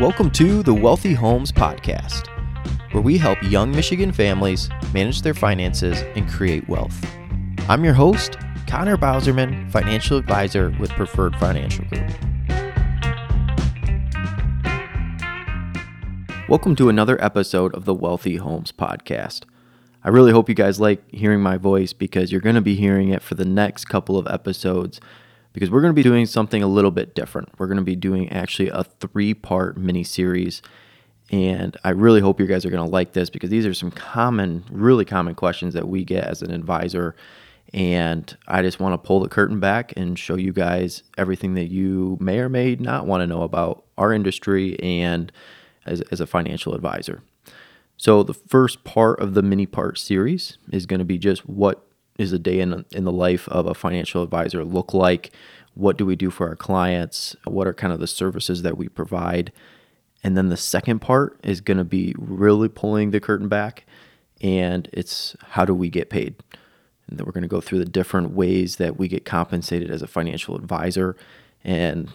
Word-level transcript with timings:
Welcome 0.00 0.30
to 0.30 0.62
the 0.62 0.72
Wealthy 0.72 1.12
Homes 1.12 1.52
Podcast, 1.52 2.26
where 2.94 3.02
we 3.02 3.18
help 3.18 3.36
young 3.42 3.70
Michigan 3.70 4.12
families 4.12 4.70
manage 4.94 5.20
their 5.20 5.34
finances 5.34 6.00
and 6.16 6.26
create 6.26 6.66
wealth. 6.70 7.04
I'm 7.68 7.84
your 7.84 7.92
host, 7.92 8.38
Connor 8.66 8.96
Bauserman, 8.96 9.70
financial 9.70 10.16
advisor 10.16 10.74
with 10.80 10.88
Preferred 10.92 11.36
Financial 11.36 11.84
Group. 11.84 12.10
Welcome 16.48 16.74
to 16.76 16.88
another 16.88 17.22
episode 17.22 17.74
of 17.74 17.84
the 17.84 17.92
Wealthy 17.92 18.36
Homes 18.36 18.72
Podcast. 18.72 19.42
I 20.02 20.08
really 20.08 20.32
hope 20.32 20.48
you 20.48 20.54
guys 20.54 20.80
like 20.80 21.06
hearing 21.10 21.42
my 21.42 21.58
voice 21.58 21.92
because 21.92 22.32
you're 22.32 22.40
going 22.40 22.54
to 22.54 22.62
be 22.62 22.74
hearing 22.74 23.10
it 23.10 23.20
for 23.20 23.34
the 23.34 23.44
next 23.44 23.84
couple 23.84 24.16
of 24.16 24.26
episodes 24.28 24.98
because 25.52 25.70
we're 25.70 25.80
going 25.80 25.92
to 25.92 25.94
be 25.94 26.02
doing 26.02 26.26
something 26.26 26.62
a 26.62 26.66
little 26.66 26.90
bit 26.90 27.14
different. 27.14 27.48
We're 27.58 27.66
going 27.66 27.78
to 27.78 27.84
be 27.84 27.96
doing 27.96 28.30
actually 28.30 28.68
a 28.68 28.84
three 28.84 29.34
part 29.34 29.76
mini 29.76 30.04
series. 30.04 30.62
And 31.30 31.76
I 31.84 31.90
really 31.90 32.20
hope 32.20 32.40
you 32.40 32.46
guys 32.46 32.64
are 32.64 32.70
going 32.70 32.84
to 32.84 32.90
like 32.90 33.12
this 33.12 33.30
because 33.30 33.50
these 33.50 33.66
are 33.66 33.74
some 33.74 33.90
common, 33.90 34.64
really 34.70 35.04
common 35.04 35.34
questions 35.34 35.74
that 35.74 35.88
we 35.88 36.04
get 36.04 36.24
as 36.24 36.42
an 36.42 36.50
advisor. 36.50 37.14
And 37.72 38.36
I 38.48 38.62
just 38.62 38.80
want 38.80 38.94
to 38.94 39.06
pull 39.06 39.20
the 39.20 39.28
curtain 39.28 39.60
back 39.60 39.92
and 39.96 40.18
show 40.18 40.34
you 40.34 40.52
guys 40.52 41.04
everything 41.16 41.54
that 41.54 41.70
you 41.70 42.18
may 42.20 42.40
or 42.40 42.48
may 42.48 42.74
not 42.74 43.06
want 43.06 43.20
to 43.20 43.28
know 43.28 43.42
about 43.42 43.84
our 43.96 44.12
industry 44.12 44.78
and 44.80 45.30
as, 45.86 46.00
as 46.10 46.20
a 46.20 46.26
financial 46.26 46.74
advisor. 46.74 47.22
So, 47.96 48.22
the 48.22 48.34
first 48.34 48.82
part 48.82 49.20
of 49.20 49.34
the 49.34 49.42
mini 49.42 49.66
part 49.66 49.98
series 49.98 50.56
is 50.72 50.86
going 50.86 51.00
to 51.00 51.04
be 51.04 51.18
just 51.18 51.46
what 51.46 51.86
is 52.20 52.32
a 52.32 52.38
day 52.38 52.60
in, 52.60 52.84
in 52.92 53.04
the 53.04 53.12
life 53.12 53.48
of 53.48 53.66
a 53.66 53.74
financial 53.74 54.22
advisor 54.22 54.64
look 54.64 54.92
like? 54.92 55.32
What 55.74 55.96
do 55.96 56.04
we 56.04 56.16
do 56.16 56.30
for 56.30 56.48
our 56.48 56.56
clients? 56.56 57.34
What 57.44 57.66
are 57.66 57.72
kind 57.72 57.92
of 57.92 58.00
the 58.00 58.06
services 58.06 58.62
that 58.62 58.76
we 58.76 58.88
provide? 58.88 59.52
And 60.22 60.36
then 60.36 60.50
the 60.50 60.56
second 60.56 60.98
part 61.00 61.40
is 61.42 61.60
going 61.60 61.78
to 61.78 61.84
be 61.84 62.14
really 62.18 62.68
pulling 62.68 63.10
the 63.10 63.20
curtain 63.20 63.48
back, 63.48 63.86
and 64.42 64.88
it's 64.92 65.34
how 65.50 65.64
do 65.64 65.74
we 65.74 65.88
get 65.88 66.10
paid? 66.10 66.34
And 67.08 67.18
then 67.18 67.24
we're 67.24 67.32
going 67.32 67.42
to 67.42 67.48
go 67.48 67.60
through 67.60 67.78
the 67.78 67.84
different 67.86 68.32
ways 68.32 68.76
that 68.76 68.98
we 68.98 69.08
get 69.08 69.24
compensated 69.24 69.90
as 69.90 70.02
a 70.02 70.06
financial 70.06 70.56
advisor, 70.56 71.16
and 71.64 72.12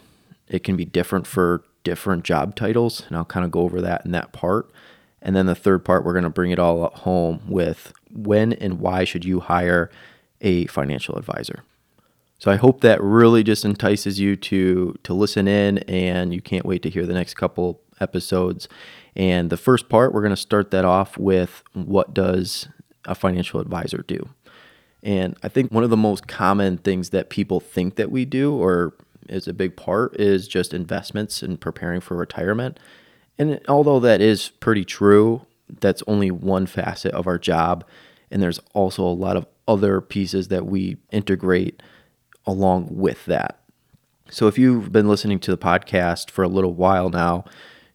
it 0.48 0.62
can 0.62 0.76
be 0.76 0.84
different 0.84 1.26
for 1.26 1.64
different 1.82 2.24
job 2.24 2.54
titles, 2.54 3.02
and 3.08 3.16
I'll 3.16 3.24
kind 3.24 3.44
of 3.44 3.50
go 3.50 3.60
over 3.60 3.80
that 3.80 4.04
in 4.04 4.12
that 4.12 4.32
part. 4.32 4.70
And 5.20 5.34
then 5.34 5.46
the 5.46 5.56
third 5.56 5.84
part, 5.84 6.04
we're 6.04 6.12
going 6.12 6.22
to 6.22 6.30
bring 6.30 6.52
it 6.52 6.58
all 6.60 6.88
home 6.90 7.40
with 7.48 7.92
when 8.10 8.52
and 8.54 8.80
why 8.80 9.04
should 9.04 9.24
you 9.24 9.40
hire 9.40 9.90
a 10.40 10.66
financial 10.66 11.16
advisor. 11.16 11.62
So 12.38 12.50
I 12.50 12.56
hope 12.56 12.82
that 12.82 13.02
really 13.02 13.42
just 13.42 13.64
entices 13.64 14.20
you 14.20 14.36
to 14.36 14.98
to 15.02 15.14
listen 15.14 15.48
in 15.48 15.78
and 15.78 16.34
you 16.34 16.42
can't 16.42 16.66
wait 16.66 16.82
to 16.82 16.90
hear 16.90 17.06
the 17.06 17.14
next 17.14 17.34
couple 17.34 17.80
episodes. 18.00 18.68
And 19.14 19.48
the 19.48 19.56
first 19.56 19.88
part, 19.88 20.12
we're 20.12 20.20
going 20.20 20.30
to 20.30 20.36
start 20.36 20.70
that 20.72 20.84
off 20.84 21.16
with 21.16 21.62
what 21.72 22.12
does 22.12 22.68
a 23.06 23.14
financial 23.14 23.60
advisor 23.60 24.04
do? 24.06 24.28
And 25.02 25.36
I 25.42 25.48
think 25.48 25.72
one 25.72 25.84
of 25.84 25.90
the 25.90 25.96
most 25.96 26.26
common 26.26 26.76
things 26.78 27.10
that 27.10 27.30
people 27.30 27.60
think 27.60 27.96
that 27.96 28.10
we 28.10 28.24
do 28.24 28.54
or 28.54 28.92
is 29.28 29.48
a 29.48 29.54
big 29.54 29.76
part 29.76 30.18
is 30.20 30.46
just 30.46 30.74
investments 30.74 31.42
and 31.42 31.60
preparing 31.60 32.00
for 32.00 32.16
retirement. 32.16 32.78
And 33.38 33.60
although 33.68 34.00
that 34.00 34.20
is 34.20 34.48
pretty 34.48 34.84
true, 34.84 35.46
that's 35.80 36.02
only 36.06 36.30
one 36.30 36.66
facet 36.66 37.12
of 37.12 37.26
our 37.26 37.38
job. 37.38 37.84
And 38.30 38.42
there's 38.42 38.60
also 38.74 39.02
a 39.02 39.08
lot 39.08 39.36
of 39.36 39.46
other 39.68 40.00
pieces 40.00 40.48
that 40.48 40.66
we 40.66 40.96
integrate 41.10 41.82
along 42.46 42.88
with 42.90 43.24
that. 43.26 43.60
So 44.30 44.46
if 44.48 44.58
you've 44.58 44.90
been 44.90 45.08
listening 45.08 45.38
to 45.40 45.50
the 45.50 45.58
podcast 45.58 46.30
for 46.30 46.42
a 46.42 46.48
little 46.48 46.74
while 46.74 47.10
now, 47.10 47.44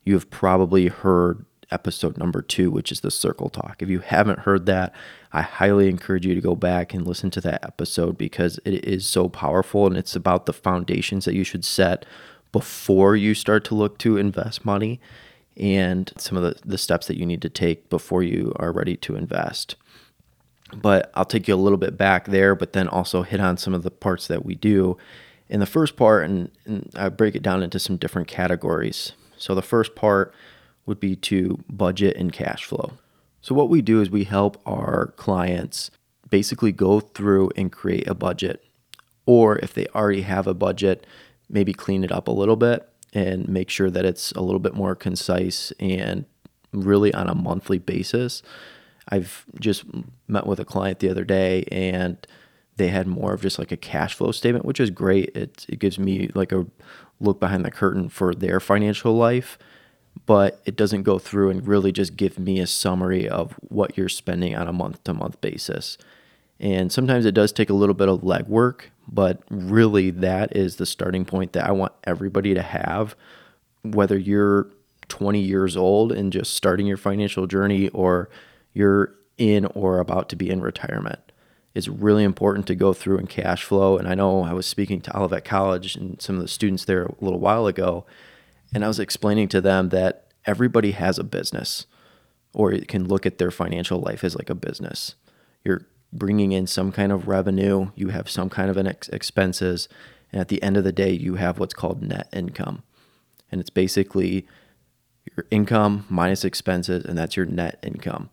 you 0.04 0.14
have 0.14 0.30
probably 0.30 0.88
heard 0.88 1.46
episode 1.72 2.18
number 2.18 2.42
two, 2.42 2.70
which 2.70 2.92
is 2.92 3.00
the 3.00 3.12
circle 3.12 3.50
talk. 3.50 3.82
If 3.82 3.90
you 3.90 4.00
haven't 4.00 4.40
heard 4.40 4.66
that, 4.66 4.94
I 5.32 5.42
highly 5.42 5.88
encourage 5.88 6.26
you 6.26 6.36
to 6.36 6.42
go 6.42 6.56
back 6.56 6.94
and 6.94 7.08
listen 7.08 7.32
to 7.32 7.42
that 7.42 7.66
episode 7.66 8.18
because 8.18 8.60
it 8.66 8.86
is 8.86 9.06
so 9.06 9.30
powerful 9.30 9.88
and 9.88 9.98
it's 9.98 10.16
about 10.16 10.46
the 10.46 10.54
foundations 10.54 11.26
that 11.26 11.36
you 11.36 11.44
should 11.44 11.64
set 11.64 12.06
before 12.52 13.16
you 13.16 13.34
start 13.34 13.64
to 13.66 13.76
look 13.76 13.98
to 14.00 14.18
invest 14.18 14.66
money 14.66 15.00
and 15.58 16.12
some 16.18 16.38
of 16.38 16.44
the, 16.44 16.68
the 16.68 16.78
steps 16.78 17.08
that 17.08 17.18
you 17.18 17.26
need 17.26 17.42
to 17.42 17.50
take 17.50 17.90
before 17.90 18.24
you 18.24 18.54
are 18.58 18.72
ready 18.72 18.96
to 18.98 19.16
invest. 19.16 19.76
But 20.74 21.12
I'll 21.16 21.26
take 21.26 21.48
you 21.48 21.54
a 21.54 21.58
little 21.58 21.78
bit 21.78 21.98
back 21.98 22.28
there, 22.28 22.56
but 22.56 22.74
then 22.74 22.88
also 22.88 23.24
hit 23.24 23.42
on 23.42 23.58
some 23.58 23.74
of 23.74 23.84
the 23.84 23.92
parts 23.92 24.28
that 24.28 24.46
we 24.46 24.56
do. 24.56 24.98
In 25.50 25.60
the 25.60 25.66
first 25.66 25.98
part, 25.98 26.24
and, 26.24 26.50
and 26.66 26.90
I 26.96 27.10
break 27.10 27.36
it 27.36 27.44
down 27.44 27.62
into 27.62 27.80
some 27.80 27.98
different 27.98 28.30
categories. 28.30 29.12
So 29.38 29.54
the 29.54 29.62
first 29.62 29.96
part 29.96 30.34
would 30.86 31.00
be 31.00 31.16
to 31.16 31.60
budget 31.70 32.16
and 32.16 32.32
cash 32.32 32.64
flow. 32.64 32.94
So, 33.42 33.56
what 33.56 33.70
we 33.70 33.82
do 33.82 34.02
is 34.02 34.10
we 34.10 34.24
help 34.24 34.62
our 34.68 35.14
clients 35.18 35.90
basically 36.30 36.72
go 36.72 37.00
through 37.00 37.50
and 37.56 37.72
create 37.72 38.08
a 38.08 38.14
budget, 38.14 38.64
or 39.26 39.58
if 39.60 39.74
they 39.74 39.88
already 39.88 40.22
have 40.22 40.46
a 40.46 40.54
budget, 40.54 41.08
maybe 41.50 41.74
clean 41.74 42.04
it 42.04 42.12
up 42.12 42.28
a 42.28 42.32
little 42.32 42.56
bit 42.56 42.91
and 43.14 43.48
make 43.48 43.70
sure 43.70 43.90
that 43.90 44.06
it's 44.06 44.32
a 44.34 44.42
little 44.42 44.60
bit 44.60 44.74
more 44.74 44.96
concise 44.96 45.72
and 45.80 46.26
really 46.72 47.14
on 47.14 47.28
a 47.28 47.36
monthly 47.36 47.78
basis. 47.78 48.42
I've 49.10 49.46
just 49.60 49.84
met 50.28 50.48
with 50.48 50.60
a 50.60 50.66
client 50.66 51.00
the 51.00 51.10
other 51.10 51.26
day 51.26 51.66
and 51.72 52.26
they 52.78 52.88
had 52.88 53.08
more 53.08 53.34
of 53.34 53.42
just 53.42 53.60
like 53.60 53.72
a 53.72 53.78
cash 53.78 54.16
flow 54.16 54.32
statement, 54.32 54.66
which 54.66 54.80
is 54.80 54.90
great. 54.90 55.36
It, 55.36 55.66
it 55.68 55.80
gives 55.80 56.00
me 56.00 56.30
like 56.34 56.52
a 56.52 56.66
look 57.20 57.40
behind 57.40 57.66
the 57.66 57.72
curtain 57.72 58.10
for 58.10 58.34
their 58.34 58.60
financial 58.60 59.14
life, 59.14 59.58
but 60.26 60.62
it 60.66 60.76
doesn't 60.76 61.04
go 61.04 61.20
through 61.20 61.50
and 61.50 61.68
really 61.68 61.92
just 61.92 62.16
give 62.16 62.40
me 62.40 62.60
a 62.60 62.68
summary 62.68 63.28
of 63.28 63.54
what 63.62 63.98
you're 63.98 64.10
spending 64.10 64.56
on 64.56 64.68
a 64.68 64.74
month 64.74 65.04
to 65.04 65.14
month 65.14 65.40
basis. 65.42 65.98
And 66.60 66.92
sometimes 66.92 67.26
it 67.26 67.34
does 67.34 67.52
take 67.52 67.70
a 67.70 67.76
little 67.76 67.96
bit 67.96 68.08
of 68.08 68.22
legwork, 68.22 68.86
but 69.08 69.42
really 69.50 70.10
that 70.12 70.56
is 70.56 70.76
the 70.76 70.86
starting 70.86 71.26
point 71.26 71.54
that 71.54 71.68
I 71.68 71.72
want 71.72 71.94
everybody 72.04 72.54
to 72.54 72.62
have, 72.62 73.16
whether 73.84 74.18
you're 74.18 74.68
20 75.10 75.40
years 75.40 75.76
old 75.76 76.12
and 76.12 76.32
just 76.32 76.54
starting 76.54 76.88
your 76.88 76.98
financial 76.98 77.48
journey 77.48 77.90
or 77.90 78.30
you're 78.74 79.14
in 79.38 79.66
or 79.66 80.00
about 80.00 80.30
to 80.30 80.36
be 80.36 80.50
in 80.50 80.62
retirement. 80.62 81.20
It's 81.74 81.88
really 81.88 82.24
important 82.24 82.68
to 82.68 82.76
go 82.76 82.94
through 82.94 83.18
and 83.18 83.30
cash 83.30 83.64
flow. 83.64 83.98
And 83.98 84.08
I 84.08 84.16
know 84.16 84.44
I 84.44 84.54
was 84.54 84.66
speaking 84.66 85.02
to 85.02 85.18
Olivet 85.18 85.46
College 85.46 85.96
and 85.96 86.22
some 86.22 86.36
of 86.36 86.42
the 86.42 86.48
students 86.48 86.86
there 86.86 87.04
a 87.04 87.16
little 87.22 87.40
while 87.40 87.68
ago, 87.68 88.06
and 88.74 88.84
I 88.84 88.88
was 88.88 89.00
explaining 89.00 89.48
to 89.50 89.62
them 89.62 89.90
that 89.90 90.28
everybody 90.46 90.92
has 90.92 91.18
a 91.20 91.24
business 91.24 91.86
or 92.54 92.74
you 92.74 92.86
can 92.86 93.08
look 93.08 93.26
at 93.26 93.38
their 93.38 93.52
financial 93.52 94.00
life 94.00 94.24
as 94.24 94.36
like 94.36 94.50
a 94.50 94.56
business. 94.56 95.16
You're 95.64 95.86
bringing 96.14 96.52
in 96.52 96.68
some 96.68 96.92
kind 96.92 97.12
of 97.12 97.28
revenue, 97.28 97.92
you 97.96 98.10
have 98.10 98.30
some 98.30 98.50
kind 98.50 98.70
of 98.70 98.78
an 98.78 98.88
ex- 98.88 99.10
expenses, 99.10 99.88
and 100.32 100.42
at 100.42 100.48
the 100.48 100.62
end 100.64 100.78
of 100.78 100.84
the 100.84 100.92
day, 100.92 101.12
you 101.12 101.36
have 101.36 101.60
what's 101.60 101.74
called 101.74 102.02
net 102.02 102.28
income. 102.34 102.84
And 103.52 103.60
it's 103.60 103.70
basically 103.70 104.48
your 105.36 105.46
income 105.52 106.06
minus 106.10 106.44
expenses, 106.46 107.06
and 107.06 107.18
that's 107.18 107.36
your 107.36 107.46
net 107.46 107.80
income. 107.84 108.30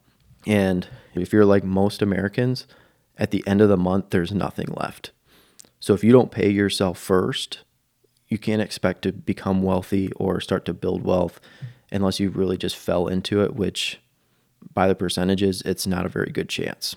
And 0.47 0.87
if 1.15 1.33
you're 1.33 1.45
like 1.45 1.65
most 1.65 2.03
Americans, 2.03 2.67
at 3.17 3.31
the 3.33 3.45
end 3.47 3.61
of 3.61 3.69
the 3.69 3.77
month, 3.77 4.11
there's 4.11 4.33
nothing 4.33 4.69
left. 4.77 5.11
So 5.81 5.95
if 5.95 6.03
you 6.03 6.13
don't 6.13 6.31
pay 6.31 6.49
yourself 6.49 6.99
first, 6.99 7.61
you 8.29 8.39
can't 8.39 8.63
expect 8.63 9.03
to 9.03 9.13
become 9.13 9.63
wealthy 9.63 10.13
or 10.13 10.41
start 10.41 10.65
to 10.67 10.75
build 10.75 11.03
wealth 11.03 11.41
unless 11.91 12.21
you 12.21 12.31
really 12.31 12.57
just 12.57 12.77
fell 12.77 13.07
into 13.07 13.43
it, 13.43 13.55
which 13.55 14.01
by 14.75 14.87
the 14.87 14.95
percentages, 14.95 15.63
it's 15.63 15.87
not 15.87 16.07
a 16.07 16.11
very 16.11 16.31
good 16.31 16.49
chance. 16.49 16.97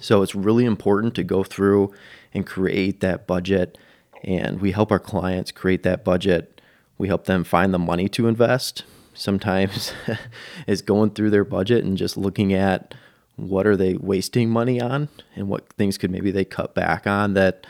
So 0.00 0.22
it's 0.22 0.34
really 0.34 0.64
important 0.64 1.14
to 1.16 1.24
go 1.24 1.44
through 1.44 1.92
and 2.34 2.46
create 2.46 3.00
that 3.00 3.26
budget. 3.26 3.78
And 4.24 4.60
we 4.60 4.72
help 4.72 4.90
our 4.90 4.98
clients 4.98 5.52
create 5.52 5.82
that 5.84 6.04
budget. 6.04 6.60
We 6.98 7.08
help 7.08 7.24
them 7.24 7.44
find 7.44 7.72
the 7.72 7.78
money 7.78 8.08
to 8.10 8.26
invest 8.26 8.84
sometimes 9.14 9.92
is 10.66 10.82
going 10.82 11.10
through 11.10 11.30
their 11.30 11.44
budget 11.44 11.84
and 11.84 11.96
just 11.96 12.16
looking 12.16 12.52
at 12.52 12.94
what 13.36 13.66
are 13.66 13.76
they 13.76 13.94
wasting 13.94 14.50
money 14.50 14.80
on 14.80 15.08
and 15.34 15.48
what 15.48 15.68
things 15.74 15.98
could 15.98 16.10
maybe 16.10 16.30
they 16.30 16.44
cut 16.44 16.74
back 16.74 17.06
on 17.06 17.34
that 17.34 17.66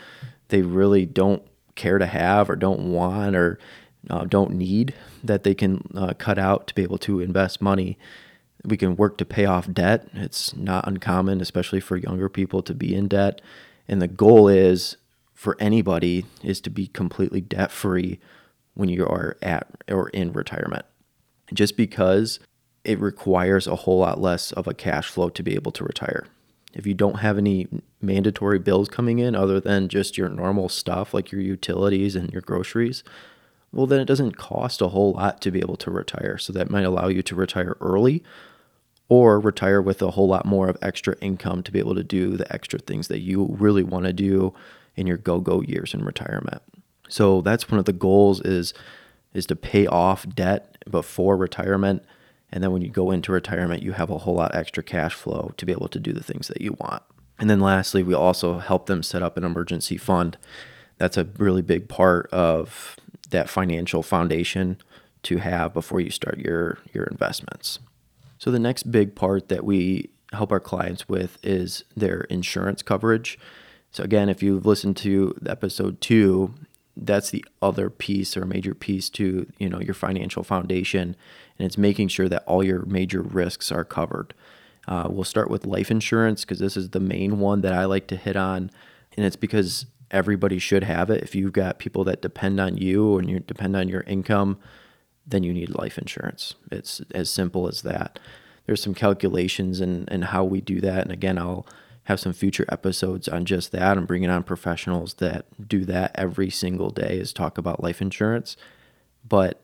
they 0.49 0.61
really 0.61 1.05
don't 1.05 1.41
care 1.75 1.97
to 1.97 2.05
have 2.05 2.49
or 2.49 2.55
don't 2.55 2.91
want 2.91 3.35
or 3.35 3.59
uh, 4.09 4.23
don't 4.25 4.51
need 4.51 4.93
that 5.23 5.43
they 5.43 5.53
can 5.53 5.81
uh, 5.95 6.13
cut 6.17 6.37
out 6.37 6.67
to 6.67 6.75
be 6.75 6.83
able 6.83 6.97
to 6.97 7.19
invest 7.19 7.61
money. 7.61 7.97
We 8.67 8.77
can 8.77 8.95
work 8.95 9.17
to 9.17 9.25
pay 9.25 9.45
off 9.45 9.71
debt. 9.71 10.07
It's 10.13 10.55
not 10.55 10.87
uncommon, 10.87 11.41
especially 11.41 11.79
for 11.79 11.97
younger 11.97 12.29
people, 12.29 12.61
to 12.63 12.75
be 12.75 12.93
in 12.93 13.07
debt. 13.07 13.41
And 13.87 14.01
the 14.01 14.07
goal 14.07 14.47
is 14.47 14.97
for 15.33 15.55
anybody 15.59 16.25
is 16.43 16.59
to 16.61 16.69
be 16.69 16.87
completely 16.87 17.41
debt 17.41 17.71
free 17.71 18.19
when 18.73 18.89
you 18.89 19.05
are 19.07 19.37
at 19.41 19.67
or 19.87 20.09
in 20.09 20.33
retirement 20.33 20.85
just 21.53 21.77
because 21.77 22.39
it 22.83 22.99
requires 22.99 23.67
a 23.67 23.75
whole 23.75 23.99
lot 23.99 24.19
less 24.19 24.51
of 24.53 24.67
a 24.67 24.73
cash 24.73 25.09
flow 25.09 25.29
to 25.29 25.43
be 25.43 25.55
able 25.55 25.71
to 25.73 25.83
retire. 25.83 26.27
If 26.73 26.85
you 26.85 26.93
don't 26.93 27.19
have 27.19 27.37
any 27.37 27.67
mandatory 28.01 28.59
bills 28.59 28.87
coming 28.89 29.19
in 29.19 29.35
other 29.35 29.59
than 29.59 29.89
just 29.89 30.17
your 30.17 30.29
normal 30.29 30.69
stuff 30.69 31.13
like 31.13 31.31
your 31.31 31.41
utilities 31.41 32.15
and 32.15 32.31
your 32.31 32.41
groceries, 32.41 33.03
well, 33.71 33.87
then 33.87 33.99
it 33.99 34.05
doesn't 34.05 34.37
cost 34.37 34.81
a 34.81 34.89
whole 34.89 35.13
lot 35.13 35.41
to 35.41 35.51
be 35.51 35.59
able 35.59 35.75
to 35.77 35.91
retire. 35.91 36.37
So 36.37 36.53
that 36.53 36.69
might 36.69 36.85
allow 36.85 37.07
you 37.07 37.21
to 37.23 37.35
retire 37.35 37.75
early 37.81 38.23
or 39.09 39.39
retire 39.39 39.81
with 39.81 40.01
a 40.01 40.11
whole 40.11 40.27
lot 40.27 40.45
more 40.45 40.67
of 40.67 40.77
extra 40.81 41.15
income 41.21 41.63
to 41.63 41.71
be 41.71 41.79
able 41.79 41.95
to 41.95 42.03
do 42.03 42.35
the 42.35 42.51
extra 42.53 42.79
things 42.79 43.07
that 43.07 43.19
you 43.19 43.55
really 43.57 43.83
want 43.83 44.05
to 44.05 44.13
do 44.13 44.53
in 44.95 45.07
your 45.07 45.17
go-go 45.17 45.61
years 45.61 45.93
in 45.93 46.03
retirement. 46.03 46.61
So 47.07 47.41
that's 47.41 47.69
one 47.69 47.79
of 47.79 47.85
the 47.85 47.93
goals 47.93 48.41
is 48.41 48.73
is 49.33 49.45
to 49.45 49.55
pay 49.55 49.85
off 49.85 50.27
debt 50.27 50.77
before 50.89 51.37
retirement 51.37 52.03
and 52.51 52.63
then 52.63 52.71
when 52.71 52.81
you 52.81 52.89
go 52.89 53.11
into 53.11 53.31
retirement 53.31 53.83
you 53.83 53.91
have 53.91 54.09
a 54.09 54.19
whole 54.19 54.35
lot 54.35 54.55
extra 54.55 54.81
cash 54.81 55.13
flow 55.13 55.53
to 55.57 55.65
be 55.65 55.71
able 55.71 55.89
to 55.89 55.99
do 55.99 56.11
the 56.11 56.23
things 56.23 56.47
that 56.47 56.61
you 56.61 56.73
want. 56.79 57.03
And 57.39 57.49
then 57.49 57.59
lastly, 57.59 58.03
we 58.03 58.13
also 58.13 58.59
help 58.59 58.87
them 58.87 59.03
set 59.03 59.21
up 59.21 59.37
an 59.37 59.43
emergency 59.43 59.97
fund. 59.97 60.37
That's 60.97 61.17
a 61.17 61.25
really 61.37 61.61
big 61.61 61.87
part 61.87 62.27
of 62.31 62.95
that 63.29 63.49
financial 63.49 64.01
foundation 64.01 64.77
to 65.23 65.37
have 65.37 65.73
before 65.73 65.99
you 65.99 66.09
start 66.09 66.39
your 66.39 66.79
your 66.93 67.03
investments. 67.05 67.79
So 68.37 68.51
the 68.51 68.59
next 68.59 68.91
big 68.91 69.15
part 69.15 69.49
that 69.49 69.63
we 69.65 70.09
help 70.33 70.51
our 70.51 70.59
clients 70.59 71.07
with 71.07 71.37
is 71.43 71.83
their 71.95 72.21
insurance 72.21 72.81
coverage. 72.81 73.39
So 73.91 74.03
again, 74.03 74.29
if 74.29 74.43
you've 74.43 74.65
listened 74.65 74.97
to 74.97 75.35
episode 75.45 76.01
2, 76.01 76.53
that's 76.95 77.29
the 77.29 77.45
other 77.61 77.89
piece 77.89 78.35
or 78.35 78.45
major 78.45 78.73
piece 78.73 79.09
to, 79.11 79.47
you 79.59 79.69
know, 79.69 79.79
your 79.79 79.93
financial 79.93 80.43
foundation 80.43 81.15
and 81.57 81.65
it's 81.65 81.77
making 81.77 82.07
sure 82.09 82.29
that 82.29 82.43
all 82.45 82.63
your 82.63 82.85
major 82.85 83.21
risks 83.21 83.71
are 83.71 83.85
covered. 83.85 84.33
Uh, 84.87 85.07
we'll 85.09 85.23
start 85.23 85.49
with 85.49 85.65
life 85.65 85.91
insurance 85.91 86.43
because 86.43 86.59
this 86.59 86.77
is 86.77 86.89
the 86.89 86.99
main 86.99 87.39
one 87.39 87.61
that 87.61 87.73
I 87.73 87.85
like 87.85 88.07
to 88.07 88.15
hit 88.15 88.35
on 88.35 88.71
and 89.15 89.25
it's 89.25 89.35
because 89.35 89.85
everybody 90.11 90.59
should 90.59 90.83
have 90.83 91.09
it. 91.09 91.23
If 91.23 91.35
you've 91.35 91.53
got 91.53 91.79
people 91.79 92.03
that 92.05 92.21
depend 92.21 92.59
on 92.59 92.77
you 92.77 93.17
and 93.17 93.29
you 93.29 93.39
depend 93.39 93.75
on 93.75 93.87
your 93.87 94.01
income, 94.01 94.57
then 95.27 95.43
you 95.43 95.53
need 95.53 95.75
life 95.75 95.97
insurance. 95.97 96.55
It's 96.71 97.01
as 97.11 97.29
simple 97.29 97.67
as 97.67 97.81
that. 97.81 98.19
There's 98.65 98.81
some 98.81 98.93
calculations 98.93 99.81
and 99.81 100.09
and 100.11 100.25
how 100.25 100.43
we 100.43 100.61
do 100.61 100.81
that. 100.81 101.03
And 101.03 101.11
again, 101.11 101.37
I'll 101.37 101.67
have 102.07 102.19
some 102.21 102.31
future 102.33 102.65
episodes 102.69 103.27
on 103.27 103.43
just 103.43 103.73
that. 103.73 103.97
I'm 103.97 104.05
bringing 104.05 104.29
on 104.29 104.43
professionals 104.43 105.15
that 105.15 105.45
do 105.67 105.83
that 105.85 106.11
every 106.15 106.49
single 106.49 106.89
day 106.89 107.19
is 107.19 107.33
talk 107.33 107.57
about 107.57 107.83
life 107.83 108.01
insurance. 108.01 108.55
But 109.27 109.61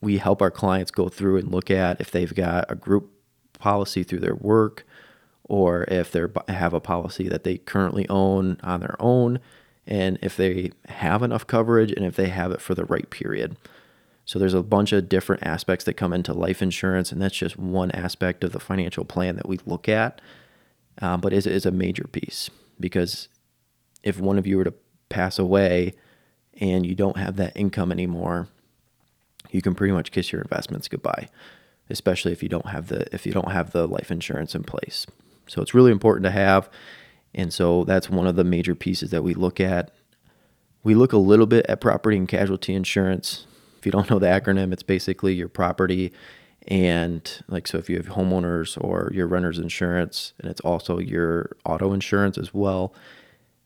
we 0.00 0.18
help 0.18 0.42
our 0.42 0.50
clients 0.50 0.90
go 0.90 1.08
through 1.08 1.38
and 1.38 1.52
look 1.52 1.70
at 1.70 2.00
if 2.00 2.10
they've 2.10 2.34
got 2.34 2.64
a 2.68 2.74
group 2.74 3.12
policy 3.60 4.02
through 4.02 4.18
their 4.18 4.34
work 4.34 4.84
or 5.44 5.84
if 5.84 6.10
they 6.10 6.24
have 6.48 6.74
a 6.74 6.80
policy 6.80 7.28
that 7.28 7.44
they 7.44 7.58
currently 7.58 8.08
own 8.08 8.58
on 8.64 8.80
their 8.80 8.96
own 8.98 9.38
and 9.86 10.18
if 10.22 10.36
they 10.36 10.72
have 10.88 11.22
enough 11.22 11.46
coverage 11.46 11.92
and 11.92 12.04
if 12.04 12.16
they 12.16 12.28
have 12.28 12.50
it 12.50 12.60
for 12.60 12.74
the 12.74 12.84
right 12.84 13.08
period. 13.10 13.56
So 14.26 14.40
there's 14.40 14.54
a 14.54 14.62
bunch 14.62 14.92
of 14.92 15.08
different 15.08 15.44
aspects 15.44 15.84
that 15.84 15.94
come 15.94 16.12
into 16.12 16.34
life 16.34 16.60
insurance, 16.60 17.12
and 17.12 17.22
that's 17.22 17.36
just 17.36 17.56
one 17.56 17.92
aspect 17.92 18.42
of 18.42 18.52
the 18.52 18.60
financial 18.60 19.04
plan 19.04 19.36
that 19.36 19.48
we 19.48 19.58
look 19.64 19.88
at. 19.88 20.20
Um, 21.00 21.20
but 21.20 21.32
it 21.32 21.46
is 21.46 21.64
a 21.64 21.70
major 21.70 22.04
piece 22.04 22.50
because 22.80 23.28
if 24.02 24.18
one 24.18 24.36
of 24.36 24.46
you 24.46 24.56
were 24.56 24.64
to 24.64 24.74
pass 25.08 25.38
away 25.38 25.94
and 26.60 26.84
you 26.84 26.94
don't 26.94 27.18
have 27.18 27.36
that 27.36 27.56
income 27.56 27.92
anymore, 27.92 28.48
you 29.52 29.62
can 29.62 29.74
pretty 29.74 29.92
much 29.92 30.10
kiss 30.10 30.32
your 30.32 30.42
investments 30.42 30.88
goodbye, 30.88 31.28
especially 31.88 32.32
if 32.32 32.42
you 32.42 32.48
don't 32.48 32.66
have 32.66 32.88
the 32.88 33.06
if 33.14 33.26
you 33.26 33.32
don't 33.32 33.52
have 33.52 33.70
the 33.70 33.86
life 33.86 34.10
insurance 34.10 34.54
in 34.54 34.64
place. 34.64 35.06
So 35.46 35.62
it's 35.62 35.74
really 35.74 35.92
important 35.92 36.24
to 36.24 36.30
have. 36.30 36.68
And 37.34 37.52
so 37.52 37.84
that's 37.84 38.10
one 38.10 38.26
of 38.26 38.34
the 38.34 38.44
major 38.44 38.74
pieces 38.74 39.10
that 39.10 39.22
we 39.22 39.34
look 39.34 39.60
at. 39.60 39.92
We 40.82 40.94
look 40.94 41.12
a 41.12 41.18
little 41.18 41.46
bit 41.46 41.66
at 41.68 41.80
property 41.80 42.16
and 42.16 42.26
casualty 42.26 42.74
insurance. 42.74 43.46
You 43.86 43.92
don't 43.92 44.10
know 44.10 44.18
the 44.18 44.26
acronym, 44.26 44.72
it's 44.72 44.82
basically 44.82 45.34
your 45.34 45.48
property 45.48 46.12
and 46.68 47.30
like 47.46 47.68
so 47.68 47.78
if 47.78 47.88
you 47.88 47.96
have 47.96 48.08
homeowners 48.08 48.76
or 48.82 49.10
your 49.14 49.28
renter's 49.28 49.58
insurance 49.58 50.32
and 50.40 50.50
it's 50.50 50.60
also 50.62 50.98
your 50.98 51.56
auto 51.64 51.92
insurance 51.92 52.36
as 52.36 52.52
well. 52.52 52.92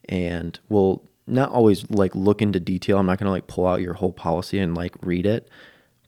And 0.08 0.58
we'll 0.68 1.02
not 1.26 1.50
always 1.50 1.88
like 1.90 2.14
look 2.14 2.42
into 2.42 2.60
detail. 2.60 2.98
I'm 2.98 3.06
not 3.06 3.18
going 3.18 3.26
to 3.26 3.32
like 3.32 3.46
pull 3.46 3.66
out 3.66 3.80
your 3.80 3.94
whole 3.94 4.12
policy 4.12 4.58
and 4.58 4.74
like 4.74 4.94
read 5.02 5.24
it, 5.24 5.48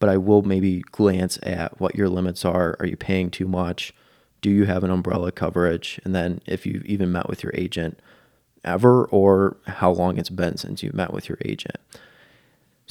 but 0.00 0.11
I 0.11 0.19
will 0.19 0.43
maybe 0.43 0.81
glance 0.91 1.38
at 1.43 1.81
what 1.81 1.94
your 1.94 2.08
limits 2.08 2.44
are. 2.44 2.76
Are 2.79 2.87
you 2.87 2.97
paying 2.97 3.31
too 3.31 3.49
much? 3.49 3.94
do 4.43 4.50
you 4.50 4.65
have 4.65 4.85
an 4.85 4.91
umbrella 4.91 5.32
coverage? 5.32 5.99
And 6.05 6.15
then 6.15 6.43
if 6.44 6.67
you've 6.67 6.85
even 6.85 7.11
met 7.11 7.29
with 7.29 7.43
your 7.43 7.53
agent 7.55 8.00
ever 8.65 9.06
or 9.06 9.56
how 9.67 9.91
long 9.91 10.19
it's 10.19 10.31
been 10.31 10.56
since 10.56 10.82
you 10.82 10.91
met 10.93 11.12
with 11.12 11.29
your 11.29 11.38
agent. 11.44 11.76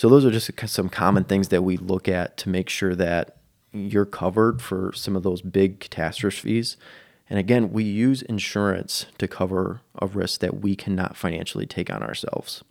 So 0.02 0.10
those 0.10 0.26
are 0.26 0.32
just 0.32 0.50
some 0.68 0.90
common 0.90 1.26
things 1.26 1.50
that 1.50 1.62
we 1.62 1.78
look 1.78 2.08
at 2.08 2.36
to 2.38 2.50
make 2.50 2.70
sure 2.70 2.96
that 2.96 3.38
you're 3.72 4.04
covered 4.04 4.60
for 4.60 4.92
some 4.94 5.16
of 5.16 5.22
those 5.22 5.44
big 5.44 5.80
catastrophes. 5.80 6.76
And 7.30 7.38
again, 7.38 7.72
we 7.72 7.84
use 7.84 8.24
insurance 8.24 9.06
to 9.20 9.28
cover 9.28 9.82
a 10.00 10.08
risk 10.08 10.40
that 10.40 10.60
we 10.60 10.76
cannot 10.76 11.16
financially 11.16 11.68
take 11.68 11.94
on 11.94 12.02
ourselves. 12.02 12.64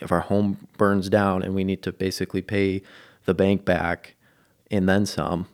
If 0.00 0.10
our 0.10 0.20
home 0.20 0.66
burns 0.78 1.10
down 1.10 1.42
and 1.42 1.54
we 1.54 1.64
need 1.64 1.82
to 1.82 1.92
basically 1.92 2.40
pay 2.40 2.80
the 3.26 3.34
bank 3.34 3.66
back 3.66 4.14
and 4.70 4.88
then 4.88 5.04
some, 5.04 5.48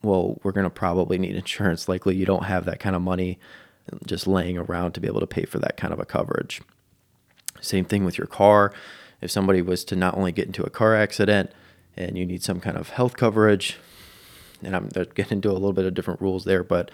well, 0.00 0.38
we're 0.44 0.52
going 0.52 0.62
to 0.62 0.70
probably 0.70 1.18
need 1.18 1.34
insurance. 1.44 1.88
Likely 1.88 2.14
you 2.14 2.24
don't 2.24 2.44
have 2.44 2.66
that 2.66 2.78
kind 2.78 2.94
of 2.94 3.02
money 3.02 3.40
just 4.06 4.28
laying 4.28 4.58
around 4.58 4.92
to 4.92 5.00
be 5.00 5.08
able 5.08 5.18
to 5.18 5.26
pay 5.26 5.44
for 5.44 5.58
that 5.58 5.76
kind 5.76 5.92
of 5.92 5.98
a 5.98 6.04
coverage. 6.04 6.62
Same 7.60 7.84
thing 7.84 8.04
with 8.04 8.16
your 8.16 8.28
car. 8.28 8.72
If 9.22 9.30
somebody 9.30 9.62
was 9.62 9.84
to 9.84 9.96
not 9.96 10.16
only 10.16 10.32
get 10.32 10.46
into 10.46 10.64
a 10.64 10.70
car 10.70 10.94
accident 10.94 11.50
and 11.96 12.18
you 12.18 12.26
need 12.26 12.42
some 12.42 12.60
kind 12.60 12.76
of 12.76 12.90
health 12.90 13.16
coverage, 13.16 13.78
and 14.62 14.76
I'm 14.76 14.88
getting 14.88 15.38
into 15.38 15.50
a 15.50 15.54
little 15.54 15.72
bit 15.72 15.86
of 15.86 15.94
different 15.94 16.20
rules 16.20 16.44
there, 16.44 16.62
but 16.62 16.90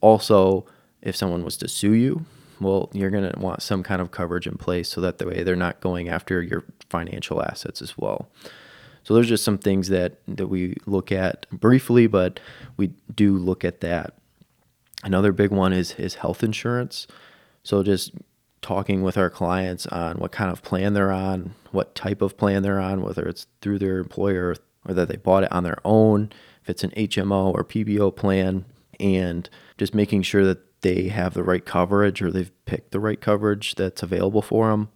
also 0.00 0.66
if 1.02 1.16
someone 1.16 1.44
was 1.44 1.56
to 1.58 1.68
sue 1.68 1.92
you, 1.92 2.26
well, 2.60 2.90
you're 2.92 3.10
going 3.10 3.30
to 3.30 3.38
want 3.38 3.62
some 3.62 3.82
kind 3.82 4.02
of 4.02 4.10
coverage 4.10 4.46
in 4.46 4.56
place 4.56 4.88
so 4.88 5.00
that 5.00 5.18
the 5.18 5.26
way 5.26 5.42
they're 5.42 5.56
not 5.56 5.80
going 5.80 6.08
after 6.08 6.42
your 6.42 6.64
financial 6.90 7.42
assets 7.42 7.80
as 7.80 7.96
well. 7.96 8.28
So 9.04 9.14
there's 9.14 9.28
just 9.28 9.44
some 9.44 9.58
things 9.58 9.88
that 9.88 10.18
that 10.26 10.48
we 10.48 10.76
look 10.84 11.12
at 11.12 11.48
briefly, 11.50 12.06
but 12.06 12.40
we 12.76 12.92
do 13.14 13.38
look 13.38 13.64
at 13.64 13.80
that. 13.80 14.14
Another 15.02 15.32
big 15.32 15.50
one 15.50 15.72
is 15.72 15.92
is 15.94 16.16
health 16.16 16.42
insurance. 16.42 17.06
So 17.62 17.82
just 17.82 18.12
talking 18.62 19.02
with 19.02 19.16
our 19.16 19.30
clients 19.30 19.86
on 19.86 20.16
what 20.16 20.32
kind 20.32 20.50
of 20.50 20.62
plan 20.62 20.94
they're 20.94 21.12
on, 21.12 21.54
what 21.70 21.94
type 21.94 22.22
of 22.22 22.36
plan 22.36 22.62
they're 22.62 22.80
on, 22.80 23.02
whether 23.02 23.26
it's 23.26 23.46
through 23.60 23.78
their 23.78 23.98
employer 23.98 24.56
or 24.86 24.94
that 24.94 25.08
they 25.08 25.16
bought 25.16 25.44
it 25.44 25.52
on 25.52 25.64
their 25.64 25.78
own, 25.84 26.30
if 26.62 26.70
it's 26.70 26.84
an 26.84 26.90
HMO 26.90 27.52
or 27.52 27.64
PPO 27.64 28.16
plan, 28.16 28.64
and 28.98 29.48
just 29.76 29.94
making 29.94 30.22
sure 30.22 30.44
that 30.44 30.80
they 30.80 31.08
have 31.08 31.34
the 31.34 31.42
right 31.42 31.64
coverage 31.64 32.22
or 32.22 32.30
they've 32.30 32.52
picked 32.64 32.92
the 32.92 33.00
right 33.00 33.20
coverage 33.20 33.74
that's 33.74 34.02
available 34.02 34.42
for 34.42 34.70
them. 34.70 34.88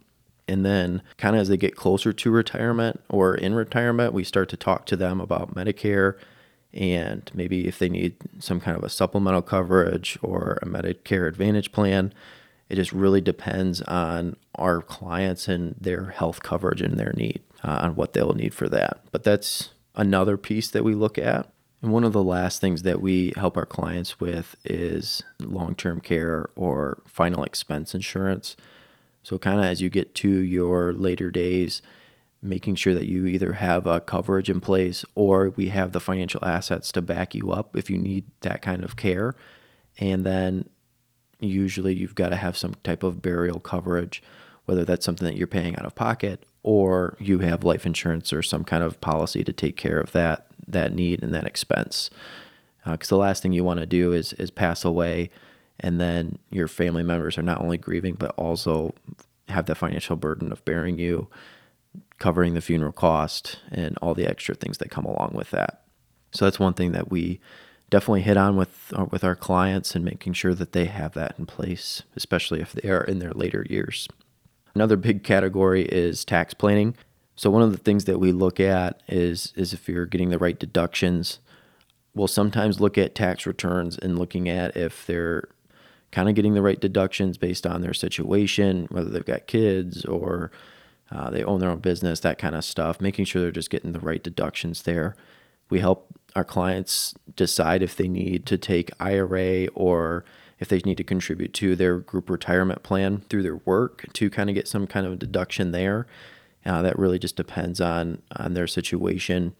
And 0.47 0.65
then, 0.65 1.01
kind 1.17 1.35
of 1.35 1.41
as 1.41 1.47
they 1.47 1.57
get 1.57 1.75
closer 1.75 2.11
to 2.11 2.31
retirement 2.31 3.01
or 3.09 3.33
in 3.33 3.55
retirement, 3.55 4.13
we 4.13 4.25
start 4.25 4.49
to 4.49 4.57
talk 4.57 4.85
to 4.87 4.97
them 4.97 5.21
about 5.21 5.55
Medicare 5.55 6.17
and 6.73 7.29
maybe 7.33 7.67
if 7.67 7.77
they 7.79 7.87
need 7.87 8.15
some 8.39 8.59
kind 8.59 8.75
of 8.75 8.83
a 8.83 8.89
supplemental 8.89 9.41
coverage 9.41 10.17
or 10.21 10.57
a 10.61 10.65
Medicare 10.65 11.27
Advantage 11.27 11.71
plan. 11.71 12.13
It 12.69 12.75
just 12.75 12.91
really 12.91 13.21
depends 13.21 13.81
on 13.81 14.35
our 14.55 14.81
clients 14.81 15.47
and 15.47 15.75
their 15.79 16.07
health 16.07 16.41
coverage 16.41 16.81
and 16.81 16.97
their 16.97 17.13
need 17.13 17.41
uh, 17.63 17.79
on 17.81 17.95
what 17.95 18.13
they'll 18.13 18.33
need 18.33 18.53
for 18.53 18.69
that. 18.69 19.01
But 19.11 19.23
that's 19.23 19.69
another 19.95 20.37
piece 20.37 20.69
that 20.71 20.83
we 20.83 20.95
look 20.95 21.17
at. 21.17 21.51
And 21.81 21.91
one 21.91 22.03
of 22.03 22.13
the 22.13 22.23
last 22.23 22.61
things 22.61 22.83
that 22.83 23.01
we 23.01 23.33
help 23.35 23.57
our 23.57 23.65
clients 23.65 24.19
with 24.19 24.55
is 24.63 25.21
long 25.39 25.75
term 25.75 25.99
care 25.99 26.49
or 26.55 27.03
final 27.05 27.43
expense 27.43 27.93
insurance. 27.93 28.55
So, 29.21 29.37
kind 29.37 29.59
of 29.59 29.65
as 29.65 29.81
you 29.81 29.89
get 29.89 30.15
to 30.15 30.29
your 30.29 30.93
later 30.93 31.29
days, 31.29 31.81
making 32.41 32.75
sure 32.75 32.93
that 32.93 33.07
you 33.07 33.25
either 33.25 33.53
have 33.53 33.87
a 33.87 34.01
coverage 34.01 34.49
in 34.49 34.59
place 34.59 35.05
or 35.15 35.49
we 35.51 35.69
have 35.69 35.93
the 35.93 35.99
financial 35.99 36.43
assets 36.43 36.91
to 36.91 37.01
back 37.01 37.33
you 37.33 37.51
up 37.51 37.75
if 37.75 37.89
you 37.89 37.97
need 37.97 38.25
that 38.41 38.61
kind 38.61 38.83
of 38.83 38.95
care. 38.95 39.35
And 39.97 40.25
then 40.25 40.69
usually 41.45 41.95
you've 41.95 42.15
got 42.15 42.29
to 42.29 42.35
have 42.35 42.57
some 42.57 42.75
type 42.83 43.03
of 43.03 43.21
burial 43.21 43.59
coverage, 43.59 44.23
whether 44.65 44.85
that's 44.85 45.05
something 45.05 45.27
that 45.27 45.37
you're 45.37 45.47
paying 45.47 45.75
out 45.77 45.85
of 45.85 45.95
pocket 45.95 46.45
or 46.63 47.17
you 47.19 47.39
have 47.39 47.63
life 47.63 47.85
insurance 47.85 48.31
or 48.31 48.41
some 48.41 48.63
kind 48.63 48.83
of 48.83 49.01
policy 49.01 49.43
to 49.43 49.53
take 49.53 49.75
care 49.75 49.99
of 49.99 50.11
that 50.13 50.47
that 50.65 50.93
need 50.93 51.21
and 51.21 51.33
that 51.33 51.45
expense. 51.45 52.09
Because 52.85 53.11
uh, 53.11 53.15
the 53.15 53.19
last 53.19 53.43
thing 53.43 53.53
you 53.53 53.63
want 53.63 53.79
to 53.79 53.85
do 53.85 54.13
is 54.13 54.33
is 54.33 54.51
pass 54.51 54.85
away 54.85 55.29
and 55.79 55.99
then 55.99 56.37
your 56.49 56.67
family 56.67 57.03
members 57.03 57.37
are 57.37 57.43
not 57.43 57.61
only 57.61 57.77
grieving 57.77 58.15
but 58.15 58.33
also 58.37 58.93
have 59.49 59.65
the 59.65 59.75
financial 59.75 60.15
burden 60.15 60.51
of 60.51 60.63
bearing 60.65 60.97
you 60.97 61.27
covering 62.19 62.53
the 62.53 62.61
funeral 62.61 62.91
cost 62.91 63.59
and 63.71 63.97
all 64.01 64.13
the 64.13 64.27
extra 64.27 64.55
things 64.55 64.77
that 64.77 64.91
come 64.91 65.05
along 65.05 65.31
with 65.33 65.51
that 65.51 65.83
so 66.31 66.45
that's 66.45 66.59
one 66.59 66.73
thing 66.73 66.91
that 66.91 67.11
we 67.11 67.39
definitely 67.93 68.21
hit 68.21 68.37
on 68.37 68.55
with 68.55 68.93
uh, 68.97 69.05
with 69.11 69.23
our 69.23 69.35
clients 69.35 69.95
and 69.95 70.03
making 70.03 70.33
sure 70.33 70.53
that 70.55 70.71
they 70.73 70.85
have 70.85 71.13
that 71.13 71.35
in 71.37 71.45
place 71.45 72.03
especially 72.15 72.59
if 72.61 72.73
they 72.73 72.89
are 72.89 73.03
in 73.03 73.19
their 73.19 73.31
later 73.31 73.65
years 73.69 74.07
another 74.75 74.97
big 74.97 75.23
category 75.23 75.83
is 75.85 76.25
tax 76.25 76.53
planning 76.53 76.95
So 77.35 77.49
one 77.49 77.63
of 77.63 77.71
the 77.71 77.77
things 77.77 78.05
that 78.05 78.19
we 78.19 78.31
look 78.31 78.59
at 78.59 79.01
is 79.07 79.53
is 79.55 79.73
if 79.73 79.87
you're 79.89 80.05
getting 80.05 80.29
the 80.29 80.39
right 80.39 80.59
deductions. 80.59 81.39
We'll 82.15 82.27
sometimes 82.27 82.79
look 82.79 82.97
at 82.97 83.15
tax 83.15 83.47
returns 83.47 83.97
and 83.97 84.19
looking 84.19 84.47
at 84.47 84.77
if 84.77 85.05
they're 85.07 85.49
kind 86.11 86.29
of 86.29 86.35
getting 86.35 86.53
the 86.53 86.61
right 86.61 86.79
deductions 86.79 87.39
based 87.39 87.65
on 87.65 87.81
their 87.81 87.93
situation, 87.93 88.87
whether 88.91 89.09
they've 89.09 89.25
got 89.25 89.47
kids 89.47 90.05
or 90.05 90.51
uh, 91.11 91.31
they 91.31 91.43
own 91.43 91.59
their 91.59 91.71
own 91.71 91.79
business, 91.79 92.19
that 92.19 92.37
kind 92.37 92.55
of 92.55 92.63
stuff, 92.63 93.01
making 93.01 93.25
sure 93.25 93.41
they're 93.41 93.51
just 93.51 93.71
getting 93.71 93.93
the 93.93 93.99
right 93.99 94.23
deductions 94.23 94.83
there. 94.83 95.15
We 95.69 95.79
help 95.79 96.07
our 96.35 96.43
clients 96.43 97.13
decide 97.35 97.81
if 97.81 97.95
they 97.95 98.07
need 98.07 98.45
to 98.47 98.57
take 98.57 98.91
IRA 98.99 99.67
or 99.75 100.25
if 100.59 100.67
they 100.67 100.79
need 100.79 100.97
to 100.97 101.03
contribute 101.03 101.53
to 101.53 101.75
their 101.75 101.99
group 101.99 102.29
retirement 102.29 102.83
plan 102.83 103.21
through 103.29 103.43
their 103.43 103.57
work 103.57 104.05
to 104.13 104.29
kind 104.29 104.49
of 104.49 104.55
get 104.55 104.67
some 104.67 104.87
kind 104.87 105.05
of 105.05 105.19
deduction 105.19 105.71
there. 105.71 106.07
Uh, 106.65 106.81
that 106.81 106.97
really 106.97 107.19
just 107.19 107.35
depends 107.35 107.81
on 107.81 108.21
on 108.37 108.53
their 108.53 108.67
situation. 108.67 109.53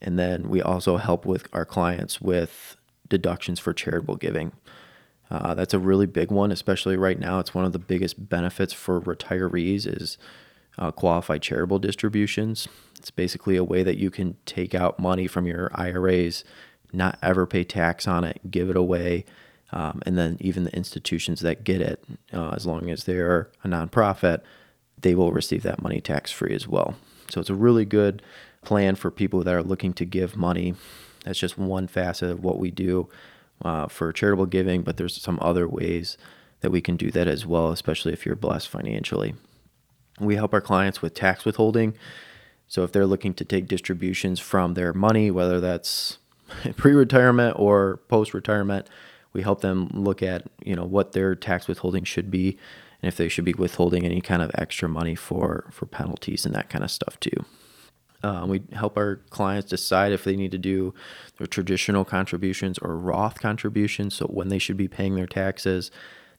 And 0.00 0.18
then 0.18 0.48
we 0.48 0.62
also 0.62 0.98
help 0.98 1.26
with 1.26 1.48
our 1.52 1.64
clients 1.64 2.20
with 2.20 2.76
deductions 3.08 3.58
for 3.58 3.72
charitable 3.72 4.16
giving. 4.16 4.52
Uh, 5.30 5.54
that's 5.54 5.74
a 5.74 5.78
really 5.78 6.06
big 6.06 6.30
one, 6.30 6.52
especially 6.52 6.96
right 6.96 7.18
now. 7.18 7.38
It's 7.38 7.54
one 7.54 7.64
of 7.64 7.72
the 7.72 7.78
biggest 7.78 8.28
benefits 8.28 8.72
for 8.72 9.00
retirees 9.00 9.86
is 9.86 10.18
uh, 10.78 10.90
qualified 10.90 11.42
charitable 11.42 11.78
distributions. 11.78 12.68
It's 12.98 13.10
basically 13.10 13.56
a 13.56 13.64
way 13.64 13.82
that 13.82 13.98
you 13.98 14.10
can 14.10 14.36
take 14.46 14.74
out 14.74 14.98
money 14.98 15.26
from 15.26 15.46
your 15.46 15.70
IRAs, 15.74 16.44
not 16.92 17.18
ever 17.22 17.46
pay 17.46 17.64
tax 17.64 18.08
on 18.08 18.24
it, 18.24 18.50
give 18.50 18.70
it 18.70 18.76
away, 18.76 19.24
um, 19.72 20.00
and 20.06 20.16
then 20.16 20.36
even 20.40 20.64
the 20.64 20.74
institutions 20.76 21.40
that 21.40 21.64
get 21.64 21.80
it, 21.80 22.02
uh, 22.32 22.50
as 22.50 22.66
long 22.66 22.88
as 22.90 23.04
they're 23.04 23.50
a 23.62 23.68
nonprofit, 23.68 24.40
they 25.00 25.14
will 25.14 25.32
receive 25.32 25.62
that 25.64 25.82
money 25.82 26.00
tax 26.00 26.30
free 26.30 26.54
as 26.54 26.68
well. 26.68 26.94
So 27.28 27.40
it's 27.40 27.50
a 27.50 27.54
really 27.54 27.84
good 27.84 28.22
plan 28.62 28.94
for 28.94 29.10
people 29.10 29.42
that 29.42 29.54
are 29.54 29.62
looking 29.62 29.92
to 29.94 30.04
give 30.04 30.36
money. 30.36 30.74
That's 31.24 31.38
just 31.38 31.58
one 31.58 31.88
facet 31.88 32.30
of 32.30 32.44
what 32.44 32.58
we 32.58 32.70
do 32.70 33.08
uh, 33.62 33.88
for 33.88 34.12
charitable 34.12 34.46
giving, 34.46 34.82
but 34.82 34.96
there's 34.96 35.20
some 35.20 35.38
other 35.42 35.68
ways 35.68 36.16
that 36.60 36.70
we 36.70 36.80
can 36.80 36.96
do 36.96 37.10
that 37.10 37.28
as 37.28 37.44
well, 37.44 37.70
especially 37.70 38.12
if 38.12 38.24
you're 38.24 38.36
blessed 38.36 38.68
financially. 38.68 39.34
We 40.20 40.36
help 40.36 40.54
our 40.54 40.60
clients 40.60 41.02
with 41.02 41.14
tax 41.14 41.44
withholding. 41.44 41.94
So 42.68 42.82
if 42.82 42.92
they're 42.92 43.06
looking 43.06 43.34
to 43.34 43.44
take 43.44 43.68
distributions 43.68 44.40
from 44.40 44.74
their 44.74 44.92
money, 44.92 45.30
whether 45.30 45.60
that's 45.60 46.18
pre-retirement 46.76 47.58
or 47.58 47.98
post-retirement, 48.08 48.88
we 49.32 49.42
help 49.42 49.60
them 49.60 49.88
look 49.92 50.22
at 50.22 50.46
you 50.64 50.74
know 50.76 50.84
what 50.84 51.12
their 51.12 51.34
tax 51.34 51.66
withholding 51.68 52.04
should 52.04 52.30
be 52.30 52.56
and 53.02 53.08
if 53.08 53.16
they 53.16 53.28
should 53.28 53.44
be 53.44 53.52
withholding 53.52 54.06
any 54.06 54.20
kind 54.20 54.40
of 54.40 54.50
extra 54.54 54.88
money 54.88 55.14
for 55.14 55.66
for 55.70 55.86
penalties 55.86 56.46
and 56.46 56.54
that 56.54 56.70
kind 56.70 56.82
of 56.82 56.90
stuff 56.90 57.20
too. 57.20 57.44
Um, 58.22 58.48
we 58.48 58.62
help 58.72 58.96
our 58.96 59.16
clients 59.28 59.68
decide 59.68 60.12
if 60.12 60.24
they 60.24 60.34
need 60.34 60.52
to 60.52 60.58
do 60.58 60.94
their 61.36 61.46
traditional 61.46 62.06
contributions 62.06 62.78
or 62.78 62.96
Roth 62.96 63.38
contributions. 63.38 64.14
So 64.14 64.24
when 64.26 64.48
they 64.48 64.58
should 64.58 64.78
be 64.78 64.88
paying 64.88 65.14
their 65.14 65.26
taxes, 65.26 65.90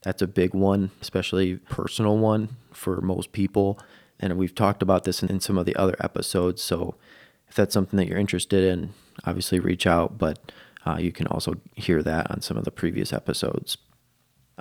that's 0.06 0.22
a 0.22 0.28
big 0.28 0.54
one, 0.54 0.92
especially 1.02 1.56
personal 1.58 2.20
one 2.20 2.58
for 2.72 3.02
most 3.02 3.32
people. 3.32 3.80
And 4.20 4.38
we've 4.38 4.54
talked 4.54 4.84
about 4.84 5.04
this 5.04 5.24
in, 5.24 5.30
in 5.30 5.40
some 5.40 5.58
of 5.58 5.66
the 5.66 5.76
other 5.76 5.96
episodes. 6.00 6.62
So 6.62 6.94
if 7.50 7.56
that's 7.56 7.74
something 7.74 7.98
that 7.98 8.08
you're 8.08 8.20
interested 8.20 8.64
in, 8.64 8.94
obviously 9.26 9.60
reach 9.60 9.88
out. 9.88 10.20
But 10.20 10.52
uh, 10.86 10.98
you 11.00 11.12
can 11.12 11.26
also 11.26 11.56
hear 11.76 12.04
that 12.04 12.30
on 12.30 12.42
some 12.42 12.56
of 12.56 12.66
the 12.66 12.72
previous 12.72 13.12
episodes. 13.12 13.80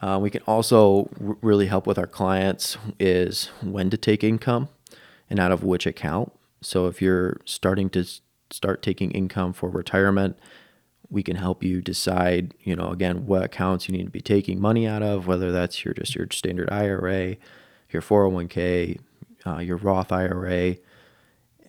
Uh, 0.01 0.19
we 0.21 0.31
can 0.31 0.41
also 0.47 1.11
r- 1.23 1.37
really 1.43 1.67
help 1.67 1.87
with 1.87 1.99
our 1.99 2.07
clients 2.07 2.79
is 2.99 3.51
when 3.63 3.91
to 3.91 3.99
take 3.99 4.25
income 4.25 4.71
and 5.29 5.39
out 5.39 5.53
of 5.53 5.63
which 5.63 5.87
account. 5.87 6.33
So 6.63 6.87
if 6.87 7.03
you're 7.03 7.39
starting 7.45 7.91
to 7.91 8.07
start 8.51 8.83
taking 8.83 9.11
income 9.11 9.53
for 9.53 9.69
retirement, 9.69 10.39
we 11.11 11.23
can 11.23 11.37
help 11.37 11.63
you 11.63 11.81
decide, 11.81 12.55
you 12.61 12.75
know, 12.75 12.89
again, 12.89 13.27
what 13.27 13.43
accounts 13.43 13.89
you 13.89 13.97
need 13.97 14.05
to 14.05 14.11
be 14.11 14.21
taking 14.21 14.61
money 14.61 14.87
out 14.87 15.03
of, 15.03 15.27
whether 15.27 15.53
that's 15.53 15.85
your 15.85 15.95
just 15.95 16.15
your 16.15 16.27
standard 16.31 16.71
IRA, 16.71 17.37
your 17.91 18.03
401k, 18.03 18.99
uh, 19.47 19.59
your 19.59 19.77
Roth 19.77 20.13
IRA, 20.13 20.77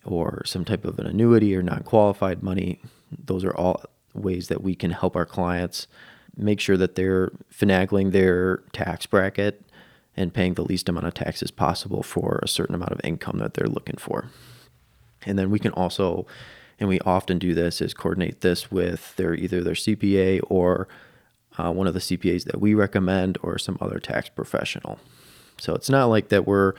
or 0.04 0.42
some 0.46 0.64
type 0.64 0.84
of 0.84 0.98
an 0.98 1.06
annuity 1.06 1.54
or 1.54 1.62
non-qualified 1.62 2.42
money. 2.42 2.80
Those 3.10 3.44
are 3.44 3.54
all 3.54 3.84
ways 4.14 4.48
that 4.48 4.62
we 4.62 4.74
can 4.74 4.90
help 4.90 5.14
our 5.16 5.26
clients 5.26 5.86
make 6.36 6.60
sure 6.60 6.76
that 6.76 6.94
they're 6.94 7.30
finagling 7.52 8.12
their 8.12 8.58
tax 8.72 9.06
bracket 9.06 9.62
and 10.16 10.32
paying 10.32 10.54
the 10.54 10.64
least 10.64 10.88
amount 10.88 11.06
of 11.06 11.14
taxes 11.14 11.50
possible 11.50 12.02
for 12.02 12.40
a 12.42 12.48
certain 12.48 12.74
amount 12.74 12.92
of 12.92 13.00
income 13.04 13.38
that 13.38 13.54
they're 13.54 13.66
looking 13.66 13.96
for. 13.96 14.30
And 15.24 15.38
then 15.38 15.50
we 15.50 15.58
can 15.58 15.72
also, 15.72 16.26
and 16.78 16.88
we 16.88 17.00
often 17.00 17.38
do 17.38 17.54
this, 17.54 17.80
is 17.80 17.94
coordinate 17.94 18.40
this 18.40 18.70
with 18.70 19.14
their 19.16 19.34
either 19.34 19.62
their 19.62 19.74
CPA 19.74 20.40
or 20.48 20.88
uh, 21.58 21.72
one 21.72 21.86
of 21.86 21.94
the 21.94 22.00
CPAs 22.00 22.44
that 22.44 22.60
we 22.60 22.74
recommend 22.74 23.38
or 23.42 23.58
some 23.58 23.78
other 23.80 23.98
tax 23.98 24.28
professional. 24.28 24.98
So 25.58 25.74
it's 25.74 25.88
not 25.88 26.06
like 26.06 26.28
that 26.28 26.46
we're 26.46 26.74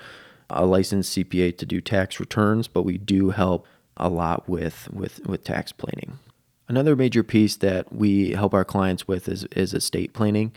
a 0.49 0.65
licensed 0.65 1.17
CPA 1.17 1.57
to 1.57 1.65
do 1.65 1.81
tax 1.81 2.19
returns, 2.19 2.67
but 2.67 2.83
we 2.83 2.97
do 2.97 3.31
help 3.31 3.65
a 3.97 4.09
lot 4.09 4.47
with 4.47 4.87
with 4.93 5.25
with 5.25 5.43
tax 5.43 5.71
planning. 5.71 6.19
Another 6.67 6.95
major 6.95 7.23
piece 7.23 7.55
that 7.57 7.93
we 7.93 8.31
help 8.31 8.53
our 8.53 8.65
clients 8.65 9.07
with 9.07 9.27
is, 9.29 9.45
is 9.45 9.73
estate 9.73 10.13
planning. 10.13 10.51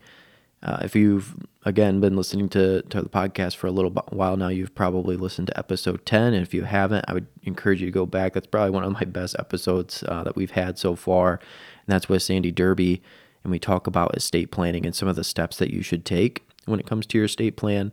Uh, 0.63 0.79
if 0.83 0.97
you've 0.97 1.37
again 1.65 2.01
been 2.01 2.17
listening 2.17 2.49
to, 2.49 2.83
to 2.83 3.03
the 3.03 3.09
podcast 3.09 3.57
for 3.57 3.67
a 3.67 3.71
little 3.71 3.91
while 4.11 4.37
now, 4.37 4.49
you've 4.49 4.75
probably 4.75 5.17
listened 5.17 5.49
to 5.49 5.59
episode 5.59 6.07
10. 6.07 6.33
And 6.33 6.43
if 6.43 6.55
you 6.55 6.65
haven't, 6.65 7.05
I 7.09 7.15
would 7.15 7.27
encourage 7.43 7.81
you 7.81 7.87
to 7.87 7.93
go 7.93 8.07
back. 8.07 8.33
That's 8.33 8.47
probably 8.47 8.71
one 8.71 8.85
of 8.85 8.93
my 8.93 9.05
best 9.05 9.37
episodes 9.39 10.03
uh, 10.09 10.23
that 10.25 10.37
we've 10.37 10.53
had 10.53 10.79
so 10.79 10.97
far. 10.97 11.33
And 11.33 11.89
that's 11.89 12.09
with 12.09 12.23
Sandy 12.23 12.51
Derby. 12.51 13.03
And 13.45 13.51
we 13.51 13.59
talk 13.59 13.87
about 13.87 14.17
estate 14.17 14.51
planning 14.51 14.87
and 14.87 14.95
some 14.95 15.09
of 15.09 15.17
the 15.17 15.25
steps 15.25 15.59
that 15.59 15.71
you 15.71 15.83
should 15.83 16.05
take 16.05 16.45
when 16.67 16.81
it 16.81 16.87
comes 16.87 17.07
to 17.07 17.19
your 17.19 17.27
estate 17.27 17.57
plan. 17.57 17.93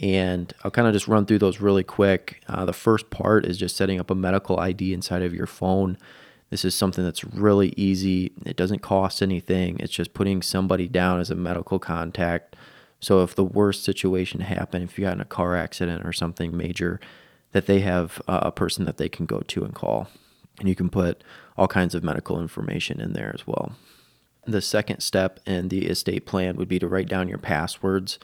And 0.00 0.52
I'll 0.64 0.70
kind 0.70 0.88
of 0.88 0.94
just 0.94 1.08
run 1.08 1.26
through 1.26 1.38
those 1.38 1.60
really 1.60 1.84
quick. 1.84 2.42
Uh, 2.48 2.64
the 2.64 2.72
first 2.72 3.10
part 3.10 3.44
is 3.44 3.58
just 3.58 3.76
setting 3.76 4.00
up 4.00 4.10
a 4.10 4.14
medical 4.14 4.58
ID 4.58 4.94
inside 4.94 5.22
of 5.22 5.34
your 5.34 5.46
phone. 5.46 5.98
This 6.48 6.64
is 6.64 6.74
something 6.74 7.04
that's 7.04 7.22
really 7.22 7.74
easy. 7.76 8.32
It 8.44 8.56
doesn't 8.56 8.80
cost 8.80 9.22
anything. 9.22 9.78
It's 9.78 9.92
just 9.92 10.14
putting 10.14 10.42
somebody 10.42 10.88
down 10.88 11.20
as 11.20 11.30
a 11.30 11.34
medical 11.34 11.78
contact. 11.78 12.56
So 13.00 13.22
if 13.22 13.34
the 13.34 13.44
worst 13.44 13.82
situation 13.82 14.40
happened, 14.40 14.84
if 14.84 14.98
you 14.98 15.06
got 15.06 15.14
in 15.14 15.20
a 15.20 15.26
car 15.26 15.56
accident 15.56 16.06
or 16.06 16.12
something 16.12 16.56
major, 16.56 17.00
that 17.52 17.66
they 17.66 17.80
have 17.80 18.22
a 18.28 18.52
person 18.52 18.84
that 18.84 18.98
they 18.98 19.08
can 19.08 19.26
go 19.26 19.40
to 19.40 19.64
and 19.64 19.74
call. 19.74 20.08
And 20.58 20.68
you 20.68 20.74
can 20.74 20.90
put 20.90 21.24
all 21.56 21.66
kinds 21.66 21.94
of 21.94 22.04
medical 22.04 22.40
information 22.40 23.00
in 23.00 23.12
there 23.12 23.32
as 23.34 23.46
well. 23.46 23.72
The 24.46 24.60
second 24.60 25.00
step 25.00 25.40
in 25.46 25.68
the 25.68 25.86
estate 25.86 26.26
plan 26.26 26.56
would 26.56 26.68
be 26.68 26.78
to 26.78 26.88
write 26.88 27.08
down 27.08 27.28
your 27.28 27.38
passwords. 27.38 28.18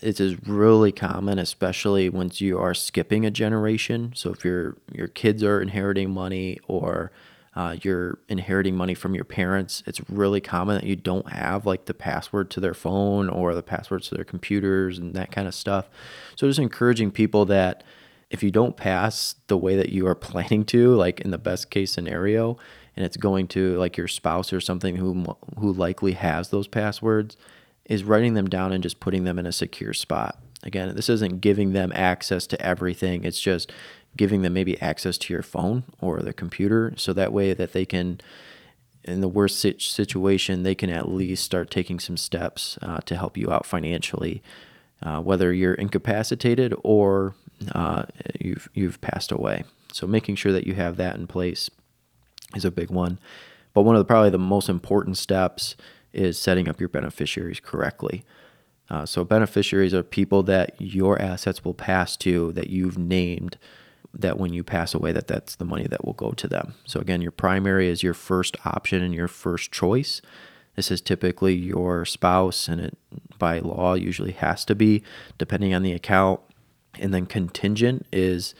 It 0.00 0.20
is 0.20 0.46
really 0.46 0.92
common, 0.92 1.38
especially 1.38 2.08
once 2.08 2.40
you 2.40 2.58
are 2.58 2.74
skipping 2.74 3.26
a 3.26 3.30
generation. 3.30 4.12
So 4.14 4.30
if 4.30 4.44
your 4.44 4.76
your 4.92 5.08
kids 5.08 5.42
are 5.42 5.60
inheriting 5.60 6.10
money 6.10 6.58
or 6.66 7.12
uh, 7.56 7.76
you're 7.82 8.18
inheriting 8.28 8.74
money 8.76 8.94
from 8.94 9.14
your 9.14 9.24
parents, 9.24 9.82
it's 9.86 10.00
really 10.10 10.40
common 10.40 10.76
that 10.76 10.84
you 10.84 10.96
don't 10.96 11.30
have 11.30 11.66
like 11.66 11.84
the 11.84 11.94
password 11.94 12.50
to 12.50 12.60
their 12.60 12.74
phone 12.74 13.28
or 13.28 13.54
the 13.54 13.62
passwords 13.62 14.08
to 14.08 14.14
their 14.14 14.24
computers 14.24 14.98
and 14.98 15.14
that 15.14 15.30
kind 15.30 15.46
of 15.46 15.54
stuff. 15.54 15.88
So 16.34 16.48
just 16.48 16.58
encouraging 16.58 17.12
people 17.12 17.44
that 17.46 17.84
if 18.30 18.42
you 18.42 18.50
don't 18.50 18.76
pass 18.76 19.36
the 19.46 19.56
way 19.56 19.76
that 19.76 19.90
you 19.90 20.06
are 20.06 20.14
planning 20.14 20.64
to, 20.66 20.94
like 20.94 21.20
in 21.20 21.30
the 21.30 21.38
best 21.38 21.70
case 21.70 21.92
scenario, 21.92 22.58
and 22.96 23.04
it's 23.04 23.16
going 23.16 23.48
to 23.48 23.76
like 23.76 23.96
your 23.96 24.08
spouse 24.08 24.52
or 24.52 24.60
something 24.60 24.96
who 24.96 25.24
who 25.58 25.72
likely 25.72 26.12
has 26.12 26.48
those 26.48 26.66
passwords, 26.66 27.36
is 27.84 28.02
writing 28.04 28.34
them 28.34 28.48
down 28.48 28.72
and 28.72 28.82
just 28.82 29.00
putting 29.00 29.24
them 29.24 29.38
in 29.38 29.46
a 29.46 29.52
secure 29.52 29.92
spot. 29.92 30.40
Again, 30.64 30.94
this 30.94 31.08
isn't 31.08 31.40
giving 31.40 31.72
them 31.72 31.92
access 31.94 32.46
to 32.48 32.60
everything. 32.60 33.24
It's 33.24 33.40
just 33.40 33.70
giving 34.16 34.42
them 34.42 34.52
maybe 34.52 34.80
access 34.80 35.18
to 35.18 35.32
your 35.32 35.42
phone 35.42 35.84
or 36.00 36.20
the 36.20 36.32
computer 36.32 36.92
so 36.96 37.12
that 37.12 37.32
way 37.32 37.52
that 37.52 37.72
they 37.72 37.84
can 37.84 38.20
in 39.04 39.20
the 39.20 39.28
worst 39.28 39.58
situation 39.58 40.62
they 40.62 40.74
can 40.74 40.88
at 40.88 41.08
least 41.08 41.44
start 41.44 41.70
taking 41.70 42.00
some 42.00 42.16
steps 42.16 42.78
uh, 42.80 42.98
to 42.98 43.16
help 43.16 43.36
you 43.36 43.52
out 43.52 43.66
financially. 43.66 44.42
Uh, 45.02 45.20
whether 45.20 45.52
you're 45.52 45.74
incapacitated 45.74 46.74
or 46.82 47.34
uh, 47.72 48.04
you've 48.40 48.68
you've 48.72 49.00
passed 49.02 49.30
away. 49.30 49.64
So 49.92 50.06
making 50.06 50.36
sure 50.36 50.52
that 50.52 50.66
you 50.66 50.74
have 50.74 50.96
that 50.96 51.16
in 51.16 51.26
place 51.26 51.68
is 52.54 52.64
a 52.64 52.70
big 52.70 52.90
one. 52.90 53.18
But 53.74 53.82
one 53.82 53.96
of 53.96 54.00
the 54.00 54.06
probably 54.06 54.30
the 54.30 54.38
most 54.38 54.68
important 54.68 55.18
steps 55.18 55.76
is 56.12 56.38
setting 56.38 56.68
up 56.68 56.80
your 56.80 56.88
beneficiaries 56.88 57.60
correctly. 57.60 58.24
Uh, 58.88 59.04
so 59.04 59.24
beneficiaries 59.24 59.92
are 59.92 60.02
people 60.02 60.42
that 60.44 60.74
your 60.80 61.20
assets 61.20 61.64
will 61.64 61.74
pass 61.74 62.16
to 62.18 62.52
that 62.52 62.70
you've 62.70 62.96
named 62.96 63.58
that 64.18 64.38
when 64.38 64.52
you 64.52 64.62
pass 64.62 64.94
away 64.94 65.12
that 65.12 65.26
that's 65.26 65.56
the 65.56 65.64
money 65.64 65.86
that 65.86 66.04
will 66.04 66.12
go 66.12 66.30
to 66.32 66.48
them. 66.48 66.74
So 66.84 67.00
again, 67.00 67.20
your 67.20 67.32
primary 67.32 67.88
is 67.88 68.02
your 68.02 68.14
first 68.14 68.56
option 68.64 69.02
and 69.02 69.14
your 69.14 69.28
first 69.28 69.72
choice. 69.72 70.22
This 70.76 70.90
is 70.90 71.00
typically 71.00 71.54
your 71.54 72.04
spouse 72.04 72.68
and 72.68 72.80
it 72.80 72.98
by 73.38 73.58
law 73.58 73.94
usually 73.94 74.32
has 74.32 74.64
to 74.66 74.74
be 74.74 75.02
depending 75.38 75.74
on 75.74 75.82
the 75.82 75.92
account. 75.92 76.40
And 76.98 77.12
then 77.12 77.26
contingent 77.26 78.06
is 78.12 78.54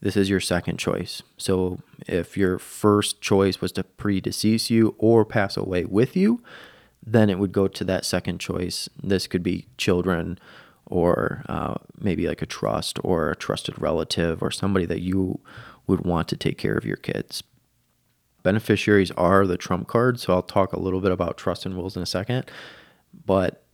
this 0.00 0.16
is 0.16 0.30
your 0.30 0.40
second 0.40 0.78
choice. 0.78 1.22
So 1.36 1.80
if 2.06 2.36
your 2.36 2.58
first 2.58 3.20
choice 3.20 3.60
was 3.60 3.72
to 3.72 3.82
predecease 3.82 4.70
you 4.70 4.94
or 4.98 5.24
pass 5.24 5.56
away 5.56 5.84
with 5.84 6.16
you, 6.16 6.42
then 7.04 7.30
it 7.30 7.38
would 7.38 7.52
go 7.52 7.66
to 7.68 7.84
that 7.84 8.04
second 8.04 8.38
choice. 8.38 8.88
This 9.02 9.26
could 9.26 9.42
be 9.42 9.66
children 9.76 10.38
or 10.88 11.42
uh, 11.48 11.74
maybe 11.98 12.26
like 12.26 12.42
a 12.42 12.46
trust 12.46 12.98
or 13.04 13.30
a 13.30 13.36
trusted 13.36 13.80
relative 13.80 14.42
or 14.42 14.50
somebody 14.50 14.86
that 14.86 15.00
you 15.00 15.40
would 15.86 16.04
want 16.04 16.28
to 16.28 16.36
take 16.36 16.58
care 16.58 16.74
of 16.74 16.84
your 16.84 16.96
kids. 16.96 17.42
Beneficiaries 18.42 19.10
are 19.12 19.46
the 19.46 19.56
trump 19.56 19.88
card, 19.88 20.20
so 20.20 20.32
I'll 20.32 20.42
talk 20.42 20.72
a 20.72 20.80
little 20.80 21.00
bit 21.00 21.12
about 21.12 21.36
trust 21.36 21.66
and 21.66 21.76
wills 21.76 21.96
in 21.96 22.02
a 22.02 22.06
second. 22.06 22.50
But 23.26 23.64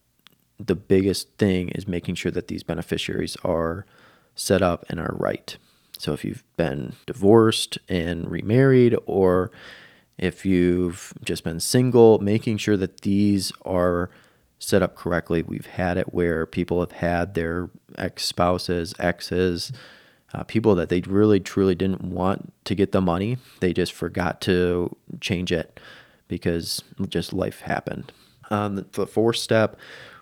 the 0.58 0.74
biggest 0.76 1.36
thing 1.36 1.68
is 1.70 1.86
making 1.86 2.14
sure 2.14 2.32
that 2.32 2.48
these 2.48 2.62
beneficiaries 2.62 3.36
are 3.44 3.86
set 4.34 4.62
up 4.62 4.84
and 4.88 4.98
are 4.98 5.14
right. 5.18 5.56
So 5.98 6.12
if 6.12 6.24
you've 6.24 6.44
been 6.56 6.94
divorced 7.06 7.78
and 7.88 8.30
remarried, 8.30 8.96
or 9.06 9.50
if 10.18 10.44
you've 10.46 11.12
just 11.22 11.44
been 11.44 11.60
single, 11.60 12.18
making 12.18 12.58
sure 12.58 12.76
that 12.76 13.02
these 13.02 13.52
are 13.64 14.10
set 14.58 14.82
up 14.82 14.96
correctly. 14.96 15.42
We've 15.42 15.66
had 15.66 15.96
it 15.96 16.12
where 16.12 16.46
people 16.46 16.80
have 16.80 16.92
had 16.92 17.34
their 17.34 17.70
ex 17.96 18.24
spouses, 18.24 18.94
exes, 18.98 19.72
uh, 20.32 20.42
people 20.44 20.74
that 20.74 20.88
they 20.88 21.00
really 21.02 21.40
truly 21.40 21.74
didn't 21.74 22.02
want 22.02 22.52
to 22.64 22.74
get 22.74 22.92
the 22.92 23.00
money. 23.00 23.38
They 23.60 23.72
just 23.72 23.92
forgot 23.92 24.40
to 24.42 24.94
change 25.20 25.52
it 25.52 25.78
because 26.28 26.82
just 27.08 27.32
life 27.32 27.60
happened. 27.60 28.12
Um, 28.50 28.84
the 28.92 29.06
fourth 29.06 29.36
step 29.36 29.76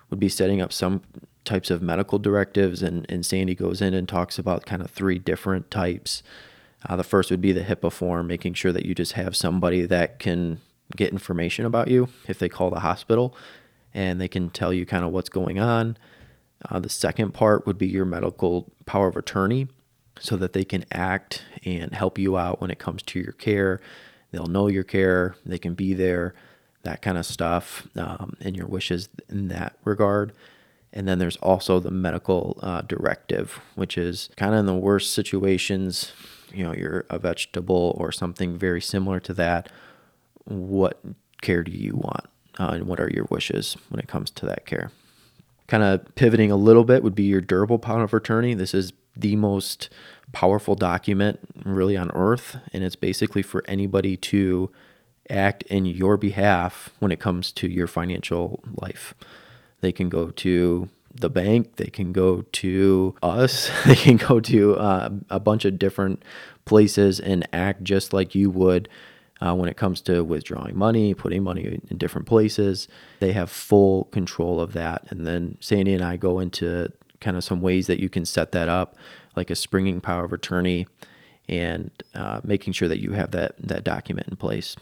would 0.09 0.19
be 0.19 0.29
setting 0.29 0.61
up 0.61 0.71
some 0.71 1.01
types 1.45 1.69
of 1.69 1.81
medical 1.81 2.19
directives, 2.19 2.81
and, 2.83 3.05
and 3.09 3.25
Sandy 3.25 3.55
goes 3.55 3.81
in 3.81 3.93
and 3.93 4.07
talks 4.07 4.37
about 4.37 4.65
kind 4.65 4.81
of 4.81 4.91
three 4.91 5.19
different 5.19 5.71
types. 5.71 6.23
Uh, 6.87 6.95
the 6.95 7.03
first 7.03 7.31
would 7.31 7.41
be 7.41 7.51
the 7.51 7.61
HIPAA 7.63 7.91
form, 7.91 8.27
making 8.27 8.53
sure 8.53 8.71
that 8.71 8.85
you 8.85 8.93
just 8.93 9.13
have 9.13 9.35
somebody 9.35 9.85
that 9.85 10.19
can 10.19 10.61
get 10.95 11.11
information 11.11 11.65
about 11.65 11.87
you 11.87 12.09
if 12.27 12.37
they 12.37 12.49
call 12.49 12.69
the 12.69 12.81
hospital 12.81 13.35
and 13.93 14.19
they 14.19 14.27
can 14.27 14.49
tell 14.49 14.73
you 14.73 14.85
kind 14.85 15.03
of 15.03 15.11
what's 15.11 15.29
going 15.29 15.59
on. 15.59 15.97
Uh, 16.69 16.79
the 16.79 16.89
second 16.89 17.33
part 17.33 17.65
would 17.65 17.77
be 17.77 17.87
your 17.87 18.05
medical 18.05 18.71
power 18.85 19.07
of 19.07 19.17
attorney 19.17 19.67
so 20.19 20.37
that 20.37 20.53
they 20.53 20.63
can 20.63 20.85
act 20.91 21.43
and 21.65 21.93
help 21.93 22.17
you 22.17 22.37
out 22.37 22.61
when 22.61 22.71
it 22.71 22.79
comes 22.79 23.01
to 23.03 23.19
your 23.19 23.33
care. 23.33 23.81
They'll 24.31 24.45
know 24.45 24.67
your 24.67 24.83
care, 24.83 25.35
they 25.45 25.57
can 25.57 25.73
be 25.73 25.93
there, 25.93 26.33
that 26.83 27.01
kind 27.01 27.17
of 27.17 27.25
stuff, 27.25 27.87
um, 27.95 28.35
and 28.41 28.55
your 28.55 28.67
wishes 28.67 29.09
in 29.29 29.47
that 29.49 29.77
regard. 29.83 30.33
And 30.91 31.07
then 31.07 31.17
there's 31.17 31.37
also 31.37 31.79
the 31.79 31.91
medical 31.91 32.59
uh, 32.61 32.81
directive, 32.81 33.59
which 33.75 33.97
is 33.97 34.29
kind 34.37 34.53
of 34.53 34.59
in 34.59 34.65
the 34.65 34.75
worst 34.75 35.13
situations, 35.13 36.11
you 36.53 36.63
know, 36.63 36.73
you're 36.73 37.05
a 37.09 37.17
vegetable 37.17 37.95
or 37.97 38.11
something 38.11 38.57
very 38.57 38.81
similar 38.81 39.19
to 39.21 39.33
that. 39.33 39.69
What 40.45 41.01
care 41.41 41.63
do 41.63 41.71
you 41.71 41.95
want? 41.95 42.25
Uh, 42.59 42.71
and 42.73 42.87
what 42.87 42.99
are 42.99 43.09
your 43.09 43.25
wishes 43.29 43.75
when 43.89 43.99
it 43.99 44.07
comes 44.07 44.29
to 44.31 44.45
that 44.45 44.65
care? 44.65 44.91
Kind 45.67 45.83
of 45.83 46.13
pivoting 46.15 46.51
a 46.51 46.55
little 46.55 46.83
bit 46.83 47.03
would 47.03 47.15
be 47.15 47.23
your 47.23 47.41
durable 47.41 47.79
power 47.79 48.03
of 48.03 48.13
attorney. 48.13 48.53
This 48.53 48.73
is 48.73 48.93
the 49.15 49.35
most 49.35 49.89
powerful 50.31 50.75
document 50.75 51.39
really 51.63 51.95
on 51.95 52.11
earth, 52.11 52.57
and 52.73 52.83
it's 52.83 52.95
basically 52.95 53.41
for 53.41 53.63
anybody 53.67 54.17
to 54.17 54.71
act 55.29 55.63
in 55.63 55.85
your 55.85 56.17
behalf 56.17 56.89
when 56.99 57.11
it 57.11 57.19
comes 57.19 57.51
to 57.53 57.67
your 57.67 57.87
financial 57.87 58.61
life. 58.81 59.13
They 59.81 59.91
can 59.91 60.09
go 60.09 60.31
to 60.31 60.89
the 61.13 61.29
bank, 61.29 61.75
they 61.75 61.87
can 61.87 62.11
go 62.11 62.41
to 62.41 63.15
us, 63.21 63.69
they 63.85 63.95
can 63.95 64.17
go 64.17 64.39
to 64.39 64.75
uh, 64.75 65.09
a 65.29 65.39
bunch 65.39 65.65
of 65.65 65.79
different 65.79 66.23
places 66.65 67.19
and 67.19 67.47
act 67.53 67.83
just 67.83 68.13
like 68.13 68.35
you 68.35 68.49
would 68.49 68.89
uh, 69.43 69.53
when 69.53 69.67
it 69.67 69.75
comes 69.75 69.99
to 70.01 70.23
withdrawing 70.23 70.77
money, 70.77 71.13
putting 71.13 71.43
money 71.43 71.79
in 71.89 71.97
different 71.97 72.27
places. 72.27 72.87
They 73.19 73.33
have 73.33 73.49
full 73.49 74.05
control 74.05 74.61
of 74.61 74.73
that. 74.73 75.05
And 75.09 75.27
then 75.27 75.57
Sandy 75.59 75.93
and 75.93 76.03
I 76.03 76.15
go 76.15 76.39
into 76.39 76.91
kind 77.19 77.35
of 77.35 77.43
some 77.43 77.61
ways 77.61 77.87
that 77.87 77.99
you 77.99 78.09
can 78.09 78.25
set 78.25 78.53
that 78.53 78.69
up, 78.69 78.95
like 79.35 79.49
a 79.49 79.55
springing 79.55 79.99
power 79.99 80.23
of 80.23 80.31
attorney 80.31 80.87
and 81.49 81.91
uh, 82.15 82.39
making 82.43 82.71
sure 82.71 82.87
that 82.87 83.01
you 83.01 83.11
have 83.11 83.31
that, 83.31 83.55
that 83.59 83.83
document 83.83 84.27
in 84.29 84.37
place. 84.37 84.77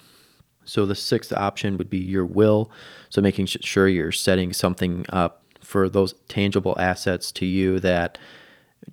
So 0.63 0.85
the 0.85 0.95
sixth 0.95 1.33
option 1.33 1.77
would 1.77 1.89
be 1.89 1.97
your 1.97 2.25
will. 2.25 2.69
So 3.09 3.19
making 3.19 3.47
sure 3.47 3.87
you're 3.87 4.11
setting 4.11 4.53
something 4.53 5.05
up 5.09 5.43
for 5.61 5.89
those 5.89 6.13
tangible 6.27 6.75
assets 6.77 7.31
to 7.31 7.47
you 7.47 7.79
that 7.79 8.19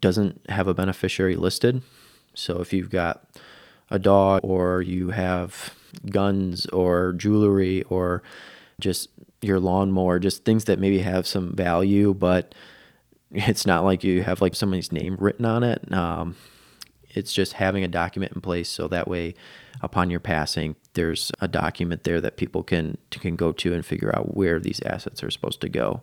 doesn't 0.01 0.41
have 0.49 0.67
a 0.67 0.75
beneficiary 0.75 1.37
listed. 1.37 1.83
So 2.33 2.61
if 2.61 2.73
you've 2.73 2.91
got 2.91 3.25
a 3.91 3.99
dog 3.99 4.41
or 4.43 4.83
you 4.83 5.11
have 5.11 5.75
guns 6.11 6.67
or 6.67 7.13
jewelry 7.15 7.83
or 7.85 8.23
just 8.81 9.09
your 9.41 9.61
lawnmower, 9.61 10.19
just 10.19 10.45
things 10.45 10.65
that 10.65 10.79
maybe 10.79 10.99
have 10.99 11.27
some 11.27 11.55
value, 11.55 12.15
but 12.15 12.55
it's 13.31 13.67
not 13.67 13.85
like 13.85 14.05
you 14.05 14.23
have 14.23 14.41
like 14.41 14.55
somebody's 14.55 14.93
name 14.93 15.17
written 15.19 15.45
on 15.45 15.63
it. 15.63 15.93
Um, 15.93 16.37
it's 17.11 17.33
just 17.33 17.55
having 17.55 17.85
a 17.85 17.89
document 17.89 18.33
in 18.33 18.41
place 18.41 18.69
so 18.69 18.89
that 18.89 19.09
way 19.09 19.35
upon 19.81 20.11
your 20.11 20.21
passing 20.21 20.77
there's 20.95 21.31
a 21.41 21.49
document 21.49 22.05
there 22.05 22.21
that 22.21 22.37
people 22.37 22.63
can 22.63 22.97
can 23.11 23.37
go 23.37 23.53
to 23.53 23.73
and 23.75 23.85
figure 23.85 24.15
out 24.17 24.37
where 24.37 24.59
these 24.59 24.81
assets 24.83 25.23
are 25.23 25.31
supposed 25.31 25.61
to 25.61 25.69
go 25.69 26.03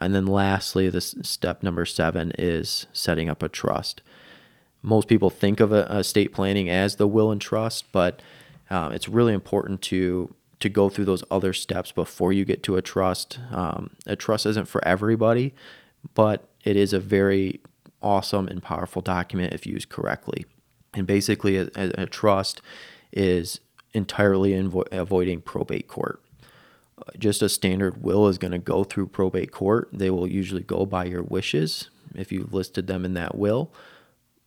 and 0.00 0.14
then 0.14 0.26
lastly 0.26 0.88
this 0.88 1.14
step 1.22 1.62
number 1.62 1.84
seven 1.84 2.32
is 2.38 2.86
setting 2.92 3.28
up 3.28 3.42
a 3.42 3.48
trust 3.48 4.02
most 4.82 5.08
people 5.08 5.30
think 5.30 5.60
of 5.60 5.72
estate 5.72 6.32
planning 6.32 6.68
as 6.68 6.96
the 6.96 7.06
will 7.06 7.30
and 7.30 7.40
trust, 7.40 7.90
but 7.92 8.22
um, 8.70 8.92
it's 8.92 9.08
really 9.08 9.34
important 9.34 9.82
to 9.82 10.34
to 10.60 10.68
go 10.68 10.90
through 10.90 11.06
those 11.06 11.24
other 11.30 11.54
steps 11.54 11.90
before 11.90 12.34
you 12.34 12.44
get 12.44 12.62
to 12.62 12.76
a 12.76 12.82
trust. 12.82 13.38
Um, 13.50 13.90
a 14.06 14.14
trust 14.14 14.44
isn't 14.44 14.68
for 14.68 14.86
everybody, 14.86 15.54
but 16.12 16.50
it 16.64 16.76
is 16.76 16.92
a 16.92 17.00
very 17.00 17.60
awesome 18.02 18.46
and 18.46 18.62
powerful 18.62 19.00
document 19.00 19.54
if 19.54 19.66
used 19.66 19.88
correctly. 19.88 20.44
And 20.92 21.06
basically, 21.06 21.56
a, 21.56 21.70
a 21.74 22.04
trust 22.04 22.60
is 23.10 23.60
entirely 23.94 24.50
invo- 24.50 24.86
avoiding 24.92 25.40
probate 25.40 25.88
court. 25.88 26.22
Just 27.18 27.40
a 27.40 27.48
standard 27.48 28.02
will 28.02 28.28
is 28.28 28.36
going 28.36 28.52
to 28.52 28.58
go 28.58 28.84
through 28.84 29.06
probate 29.06 29.52
court. 29.52 29.88
They 29.94 30.10
will 30.10 30.26
usually 30.26 30.62
go 30.62 30.84
by 30.84 31.06
your 31.06 31.22
wishes 31.22 31.88
if 32.14 32.30
you've 32.30 32.52
listed 32.52 32.86
them 32.86 33.06
in 33.06 33.14
that 33.14 33.34
will 33.34 33.72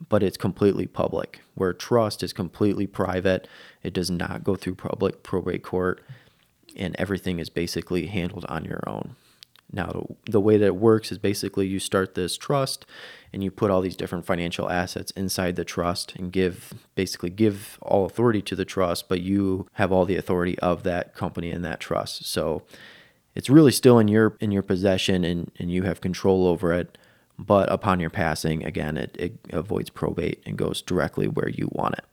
but 0.10 0.24
it's 0.24 0.38
completely 0.38 0.88
public. 0.88 1.42
Where 1.56 1.74
trust 1.74 2.24
is 2.24 2.34
completely 2.34 2.88
private, 2.88 3.48
it 3.84 3.94
does 3.94 4.10
not 4.10 4.44
go 4.44 4.56
through 4.56 4.76
public 4.76 5.24
probate 5.24 5.64
court, 5.64 6.04
and 6.76 6.96
everything 6.98 7.40
is 7.40 7.50
basically 7.50 8.08
handled 8.08 8.46
on 8.50 8.66
your 8.66 8.82
own. 8.88 9.16
Now, 9.72 10.08
the 10.30 10.40
way 10.40 10.58
that 10.58 10.68
it 10.68 10.76
works 10.76 11.12
is 11.12 11.18
basically 11.18 11.66
you 11.66 11.80
start 11.80 12.14
this 12.14 12.38
trust 12.38 12.86
and 13.34 13.44
you 13.44 13.50
put 13.50 13.72
all 13.72 13.82
these 13.82 13.96
different 13.96 14.26
financial 14.26 14.70
assets 14.70 15.10
inside 15.12 15.56
the 15.56 15.66
trust 15.66 16.16
and 16.16 16.32
give 16.32 16.74
basically 16.94 17.32
give 17.32 17.80
all 17.82 18.06
authority 18.06 18.42
to 18.44 18.56
the 18.56 18.66
trust, 18.66 19.10
but 19.10 19.22
you 19.22 19.68
have 19.74 19.92
all 19.92 20.06
the 20.06 20.16
authority 20.16 20.60
of 20.60 20.84
that 20.84 21.16
company 21.16 21.50
and 21.50 21.66
that 21.66 21.80
trust. 21.80 22.26
So 22.26 22.62
it's 23.34 23.50
really 23.50 23.72
still 23.72 23.98
in 23.98 24.08
your 24.08 24.38
in 24.40 24.52
your 24.52 24.62
possession 24.62 25.24
and, 25.24 25.52
and 25.58 25.72
you 25.72 25.84
have 25.84 26.02
control 26.02 26.46
over 26.46 26.72
it 26.72 26.98
but 27.38 27.72
upon 27.72 28.00
your 28.00 28.10
passing, 28.10 28.64
again, 28.64 28.98
it, 28.98 29.16
it 29.20 29.34
avoids 29.52 29.90
probate 29.90 30.42
and 30.46 30.58
goes 30.58 30.82
directly 30.82 31.28
where 31.28 31.50
you 31.50 31.70
want 31.72 31.96
it. 31.96 32.06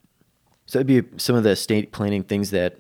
So 0.67 0.79
that'd 0.79 0.87
be 0.87 1.19
some 1.19 1.37
of 1.37 1.43
the 1.43 1.51
estate 1.51 1.93
planning 1.93 2.23
things 2.23 2.51
that 2.53 2.79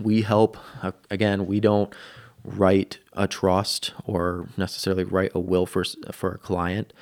we 0.00 0.22
help. 0.22 0.56
Uh, 0.82 0.92
again, 1.10 1.46
we 1.46 1.60
don't 1.60 1.92
write 2.44 2.98
a 3.14 3.26
trust 3.26 3.92
or 4.04 4.48
necessarily 4.56 5.04
write 5.04 5.32
a 5.34 5.40
will 5.40 5.66
for 5.66 5.84
for 6.12 6.32
a 6.32 6.38
client. 6.38 6.92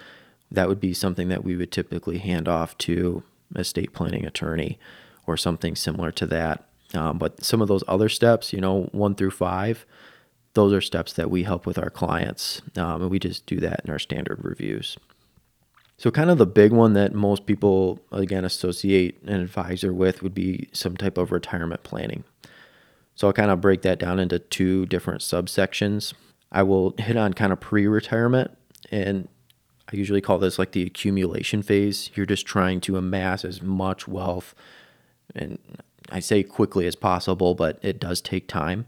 That 0.50 0.68
would 0.68 0.80
be 0.80 0.94
something 0.94 1.28
that 1.28 1.44
we 1.44 1.56
would 1.56 1.70
typically 1.70 2.18
hand 2.18 2.48
off 2.48 2.76
to 2.78 3.22
estate 3.54 3.92
planning 3.92 4.24
attorney 4.24 4.78
or 5.26 5.36
something 5.36 5.76
similar 5.76 6.10
to 6.12 6.26
that. 6.26 6.64
Um, 6.94 7.18
but 7.18 7.44
some 7.44 7.62
of 7.62 7.68
those 7.68 7.84
other 7.86 8.08
steps, 8.08 8.52
you 8.52 8.60
know, 8.60 8.88
one 8.92 9.14
through 9.14 9.30
five, 9.30 9.86
those 10.54 10.72
are 10.72 10.80
steps 10.80 11.12
that 11.14 11.30
we 11.30 11.44
help 11.44 11.66
with 11.66 11.78
our 11.78 11.90
clients. 11.90 12.62
Um, 12.76 13.02
and 13.02 13.10
we 13.10 13.18
just 13.18 13.46
do 13.46 13.60
that 13.60 13.82
in 13.84 13.90
our 13.90 13.98
standard 13.98 14.44
reviews. 14.44 14.96
So, 15.96 16.10
kind 16.10 16.30
of 16.30 16.38
the 16.38 16.46
big 16.46 16.72
one 16.72 16.94
that 16.94 17.12
most 17.12 17.44
people, 17.44 18.00
again, 18.10 18.44
associate 18.44 19.22
an 19.24 19.40
advisor 19.40 19.92
with 19.92 20.22
would 20.22 20.34
be 20.34 20.68
some 20.72 20.96
type 20.96 21.18
of 21.18 21.30
retirement 21.30 21.82
planning. 21.82 22.24
So, 23.14 23.26
I'll 23.26 23.34
kind 23.34 23.50
of 23.50 23.60
break 23.60 23.82
that 23.82 23.98
down 23.98 24.18
into 24.18 24.38
two 24.38 24.86
different 24.86 25.20
subsections. 25.20 26.14
I 26.50 26.62
will 26.62 26.94
hit 26.96 27.16
on 27.16 27.34
kind 27.34 27.52
of 27.52 27.60
pre 27.60 27.86
retirement, 27.86 28.50
and 28.90 29.28
I 29.92 29.96
usually 29.96 30.22
call 30.22 30.38
this 30.38 30.58
like 30.58 30.72
the 30.72 30.86
accumulation 30.86 31.62
phase. 31.62 32.10
You're 32.14 32.24
just 32.24 32.46
trying 32.46 32.80
to 32.82 32.96
amass 32.96 33.44
as 33.44 33.60
much 33.60 34.08
wealth, 34.08 34.54
and 35.34 35.58
I 36.10 36.20
say 36.20 36.42
quickly 36.42 36.86
as 36.86 36.96
possible, 36.96 37.54
but 37.54 37.78
it 37.82 38.00
does 38.00 38.22
take 38.22 38.48
time 38.48 38.86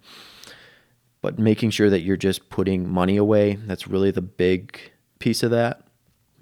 but 1.22 1.38
making 1.38 1.70
sure 1.70 1.88
that 1.88 2.02
you're 2.02 2.16
just 2.16 2.50
putting 2.50 2.88
money 2.88 3.16
away 3.16 3.54
that's 3.54 3.88
really 3.88 4.10
the 4.10 4.20
big 4.20 4.78
piece 5.18 5.42
of 5.42 5.50
that 5.50 5.82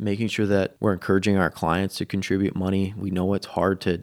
making 0.00 0.28
sure 0.28 0.46
that 0.46 0.76
we're 0.80 0.94
encouraging 0.94 1.36
our 1.36 1.50
clients 1.50 1.98
to 1.98 2.06
contribute 2.06 2.56
money. 2.56 2.94
We 2.96 3.10
know 3.10 3.34
it's 3.34 3.46
hard 3.46 3.80
to 3.82 4.02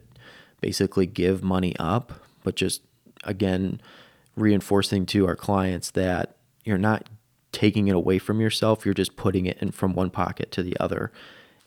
basically 0.62 1.08
give 1.08 1.44
money 1.44 1.76
up, 1.80 2.14
but 2.44 2.56
just 2.56 2.84
again, 3.24 3.82
reinforcing 4.36 5.08
to 5.08 5.28
our 5.28 5.36
clients 5.36 5.92
that 5.92 6.38
you're 6.64 6.78
not 6.78 7.10
taking 7.52 7.88
it 7.88 7.96
away 7.96 8.20
from 8.20 8.40
yourself, 8.40 8.86
you're 8.86 8.94
just 8.94 9.16
putting 9.16 9.48
it 9.48 9.58
in 9.60 9.72
from 9.72 9.94
one 9.94 10.12
pocket 10.12 10.52
to 10.52 10.62
the 10.62 10.78
other. 10.80 11.12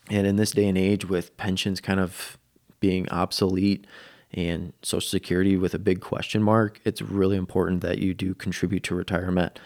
And 0.09 0.25
in 0.25 0.37
this 0.37 0.51
day 0.51 0.67
and 0.67 0.77
age, 0.77 1.05
with 1.05 1.35
pensions 1.35 1.81
kind 1.81 1.99
of 1.99 2.37
being 2.79 3.09
obsolete 3.09 3.85
and 4.33 4.73
Social 4.81 5.07
Security 5.07 5.57
with 5.57 5.73
a 5.73 5.79
big 5.79 6.01
question 6.01 6.41
mark, 6.41 6.79
it's 6.85 7.01
really 7.01 7.37
important 7.37 7.81
that 7.81 7.99
you 7.99 8.13
do 8.13 8.33
contribute 8.33 8.83
to 8.83 8.95
retirement, 8.95 9.59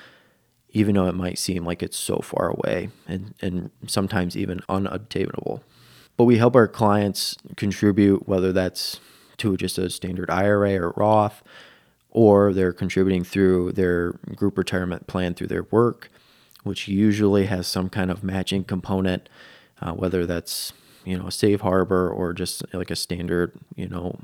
even 0.69 0.95
though 0.95 1.07
it 1.07 1.15
might 1.15 1.37
seem 1.37 1.65
like 1.65 1.83
it's 1.83 1.97
so 1.97 2.17
far 2.17 2.49
away 2.49 2.89
and, 3.07 3.35
and 3.41 3.71
sometimes 3.87 4.35
even 4.35 4.61
unobtainable. 4.67 5.63
But 6.17 6.25
we 6.25 6.37
help 6.37 6.55
our 6.55 6.67
clients 6.67 7.35
contribute, 7.55 8.27
whether 8.27 8.51
that's 8.51 8.99
to 9.37 9.57
just 9.57 9.77
a 9.77 9.89
standard 9.89 10.29
IRA 10.29 10.79
or 10.79 10.93
Roth, 10.95 11.43
or 12.09 12.53
they're 12.53 12.73
contributing 12.73 13.23
through 13.23 13.73
their 13.73 14.13
group 14.35 14.57
retirement 14.57 15.07
plan 15.07 15.33
through 15.33 15.47
their 15.47 15.63
work, 15.63 16.09
which 16.63 16.87
usually 16.87 17.45
has 17.47 17.67
some 17.67 17.89
kind 17.89 18.09
of 18.09 18.23
matching 18.23 18.63
component, 18.63 19.27
uh, 19.81 19.91
whether 19.91 20.25
that's 20.25 20.71
you 21.03 21.17
know 21.17 21.27
a 21.27 21.31
safe 21.31 21.61
harbor 21.61 22.09
or 22.09 22.33
just 22.33 22.63
like 22.73 22.89
a 22.89 22.95
standard 22.95 23.51
you 23.75 23.87
know 23.87 24.17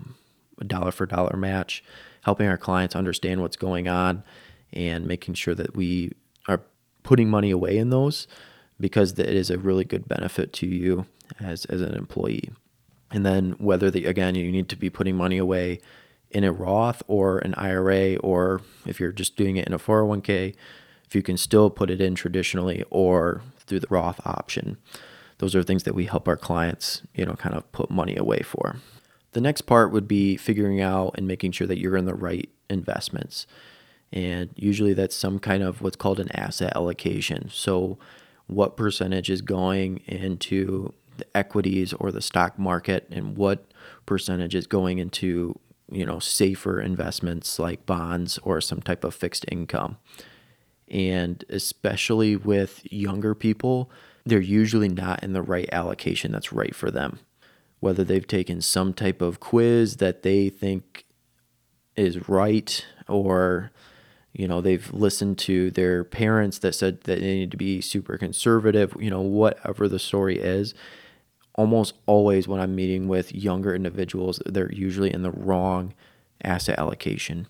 a 0.62 0.64
dollar 0.64 0.92
for 0.92 1.06
dollar 1.06 1.36
match, 1.36 1.84
helping 2.22 2.48
our 2.48 2.58
clients 2.58 2.96
understand 2.96 3.42
what's 3.42 3.58
going 3.58 3.88
on 3.88 4.24
and 4.72 5.06
making 5.06 5.34
sure 5.34 5.56
that 5.56 5.76
we 5.76 6.12
are 6.48 6.62
putting 7.04 7.30
money 7.30 7.52
away 7.52 7.78
in 7.78 7.90
those 7.90 8.28
because 8.80 9.18
it 9.20 9.30
is 9.30 9.50
a 9.50 9.58
really 9.58 9.84
good 9.84 10.08
benefit 10.08 10.54
to 10.54 10.68
you 10.68 11.06
as, 11.40 11.66
as 11.66 11.82
an 11.82 11.94
employee. 11.94 12.52
And 13.12 13.26
then 13.26 13.52
whether 13.58 13.92
the 13.92 14.06
again 14.06 14.36
you 14.36 14.52
need 14.52 14.70
to 14.70 14.76
be 14.78 14.90
putting 14.90 15.16
money 15.16 15.38
away 15.38 15.82
in 16.30 16.44
a 16.44 16.52
Roth 16.52 17.04
or 17.08 17.40
an 17.40 17.54
IRA 17.56 18.16
or 18.18 18.62
if 18.86 19.00
you're 19.00 19.12
just 19.12 19.36
doing 19.36 19.58
it 19.58 19.68
in 19.68 19.74
a 19.74 19.80
401k, 19.80 20.56
if 21.06 21.16
you 21.16 21.22
can 21.22 21.36
still 21.36 21.70
put 21.70 21.90
it 21.90 22.00
in 22.00 22.16
traditionally 22.16 22.86
or 22.90 23.42
through 23.60 23.82
the 23.82 23.88
Roth 23.90 24.26
option. 24.26 24.78
Those 25.40 25.56
are 25.56 25.64
things 25.64 25.84
that 25.84 25.96
we 25.96 26.06
help 26.06 26.28
our 26.28 26.38
clients, 26.38 27.02
you 27.16 27.26
know, 27.26 27.34
kind 27.34 27.56
of 27.56 27.70
put 27.72 27.90
money 27.90 28.16
away 28.16 28.42
for. 28.42 28.78
The 29.34 29.42
next 29.42 29.62
part 29.62 29.92
would 29.92 30.08
be 30.08 30.36
figuring 30.38 30.82
out 30.82 31.16
and 31.18 31.28
making 31.28 31.54
sure 31.54 31.68
that 31.68 31.80
you're 31.80 31.98
in 31.98 32.06
the 32.06 32.14
right 32.14 32.50
investments. 32.70 33.48
And 34.12 34.50
usually 34.56 34.94
that's 34.94 35.16
some 35.16 35.40
kind 35.40 35.64
of 35.64 35.82
what's 35.82 35.96
called 35.96 36.20
an 36.20 36.32
asset 36.36 36.74
allocation. 36.76 37.50
So, 37.50 37.98
what 38.48 38.76
percentage 38.76 39.30
is 39.30 39.42
going 39.42 40.02
into 40.06 40.94
the 41.16 41.26
equities 41.38 41.94
or 41.94 42.12
the 42.12 42.22
stock 42.22 42.60
market, 42.60 43.08
and 43.10 43.38
what 43.38 43.72
percentage 44.06 44.56
is 44.56 44.68
going 44.68 44.98
into 44.98 45.58
you 45.90 46.06
know 46.06 46.20
safer 46.20 46.82
investments 46.82 47.58
like 47.60 47.86
bonds 47.86 48.38
or 48.40 48.60
some 48.60 48.82
type 48.82 49.06
of 49.06 49.16
fixed 49.16 49.46
income. 49.50 49.98
And 50.90 51.46
especially 51.48 52.36
with 52.36 52.82
younger 52.92 53.34
people, 53.34 53.90
they're 54.26 54.42
usually 54.42 54.90
not 54.90 55.24
in 55.24 55.32
the 55.32 55.42
right 55.42 55.70
allocation 55.72 56.34
that's 56.34 56.52
right 56.52 56.76
for 56.76 56.92
them 56.92 57.20
whether 57.82 58.04
they've 58.04 58.28
taken 58.28 58.62
some 58.62 58.94
type 58.94 59.22
of 59.22 59.42
quiz 59.42 59.98
that 59.98 60.24
they 60.24 60.48
think 60.48 61.06
is 61.98 62.30
right 62.30 62.86
or 63.10 63.72
you 64.32 64.48
know 64.48 64.62
they've 64.62 64.94
listened 64.94 65.38
to 65.38 65.70
their 65.72 66.06
parents 66.06 66.60
that 66.60 66.74
said 66.74 67.02
that 67.02 67.20
they 67.20 67.36
need 67.36 67.52
to 67.52 67.58
be 67.58 67.82
super 67.82 68.18
conservative 68.18 68.96
you 68.98 69.10
know 69.10 69.20
whatever 69.20 69.90
the 69.90 70.00
story 70.00 70.40
is. 70.40 70.74
Almost 71.56 71.96
always 72.06 72.48
when 72.48 72.62
i'm 72.62 72.76
meeting 72.76 73.10
with 73.10 73.36
younger 73.36 73.76
individuals 73.76 74.42
they're 74.46 74.72
usually 74.72 75.14
in 75.14 75.22
the 75.22 75.32
wrong 75.32 75.94
asset 76.44 76.80
allocation 76.80 77.46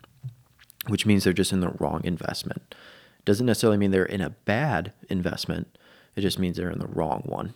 which 0.87 1.05
means 1.05 1.23
they're 1.23 1.33
just 1.33 1.53
in 1.53 1.59
the 1.59 1.75
wrong 1.79 2.01
investment. 2.03 2.73
Doesn't 3.23 3.45
necessarily 3.45 3.77
mean 3.77 3.91
they're 3.91 4.03
in 4.03 4.21
a 4.21 4.31
bad 4.31 4.93
investment. 5.09 5.77
It 6.15 6.21
just 6.21 6.39
means 6.39 6.57
they're 6.57 6.71
in 6.71 6.79
the 6.79 6.87
wrong 6.87 7.21
one 7.25 7.53